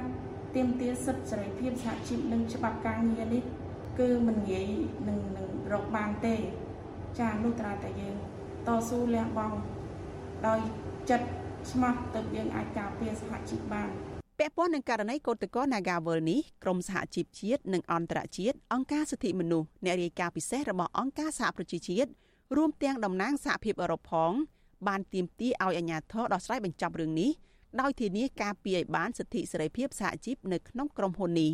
[0.55, 3.43] ទាមទារសិទ្ធិសេរីភាពសហជីពនិងច្បាប់ការងារនេះ
[3.99, 4.67] គឺមិនងាយ
[5.07, 6.35] នឹងនឹងរកបានទេ
[7.19, 8.15] ចានោះត្រូវតែយើង
[8.67, 9.57] តស៊ូលះបង់
[10.47, 10.59] ដោយ
[11.09, 11.27] ចិត្ត
[11.71, 13.89] ស្មោះទើបយើងអាចការពារសហជីពបាន
[14.39, 22.09] ពាក់ព័ន្ធនឹងករណីកោតក្រ Nagawal នេះក្រមសហជីពជាតិនិងអន្តរជាតិអង្គការសិទ្ធិមនុស្សអ្នករាយការណ៍ពិសេសរបស់អង្គការសហប្រជាជាតិ
[22.55, 24.31] រួមទាំងតំណាងសហភាពអឺរ៉ុបផង
[24.87, 27.31] បានទាមទារឲ្យអាជ្ញាធរដោះស្រាយបញ្ចប់រឿងនេះ
[27.81, 31.51] ដោយធានាការពារឲ្យបានសិទ្ធិសេរីភាពសហជីពនៅក្នុងក្រុមហ៊ុននេះ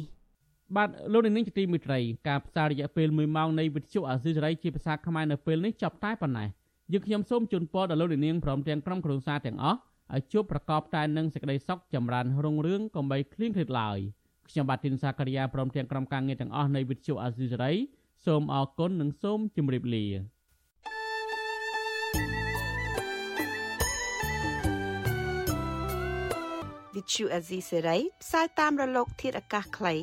[0.76, 6.48] បាទលោកនាងជាទីមេត្រីការផ្សាយរយៈពេល1ម៉ោងនៃវិទ្យុអាស៊ីសេរីជាភាសាខ្មែរនៅពេលនេះចប់តែប៉ុណ្ណេះ
[6.92, 9.80] យើងខ្ញុំសូមជូនពរដល់លោកនាងព្រមទាំងក្រុមគ្រួសារទាំងអស់
[10.14, 14.00] ឲ្យជួបប្រកបតែនឹងសេចក្តីសុខចម្រើនរុងរឿងកុំបីឃ្លៀងឃ្លាតឡើយ
[14.50, 17.74] ខ្ញុំបាទទីនសាករិយាព្រមទាំងក្រុមការងារទាំងអស់នៃវិទ្យុអាស៊ីសេរី
[18.26, 20.06] សូមអរគុណនិងសូមជម្រាបលា
[26.96, 29.94] វិទ្យុអាស៊ីសេរីផ្សាយតាមរលក ធាតុអាកាសខ្លី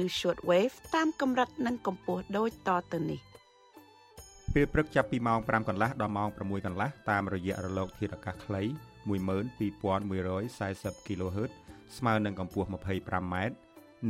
[0.00, 3.20] ឬ short wave តាមកម្រិតនិងកម្ពស់ដូចតទៅនេះ
[4.54, 8.62] ពេលព្រឹកចាប់ពីម៉ោង5កន្លះដល់ម៉ោង6កន្លះតាមរយៈរលកធាតុអាកាសខ្លី
[9.08, 11.50] 12140 kHz
[11.96, 13.34] ស្មើនឹងកម្ពស់ 25m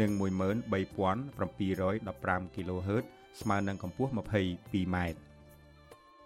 [0.01, 3.05] និង13715 kHz
[3.41, 4.97] ស្មើនឹងកម្ពស់ 22m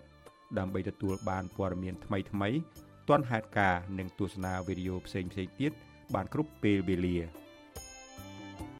[0.57, 2.61] ដើម្បីទទួលបានព័ត៌មានថ្មីៗ
[3.09, 5.71] ទាន់ហេតុការណ៍និងទស្សនាវីដេអូផ្សេងៗទៀត
[6.13, 7.17] បានគ្រប់ពេលវេលា។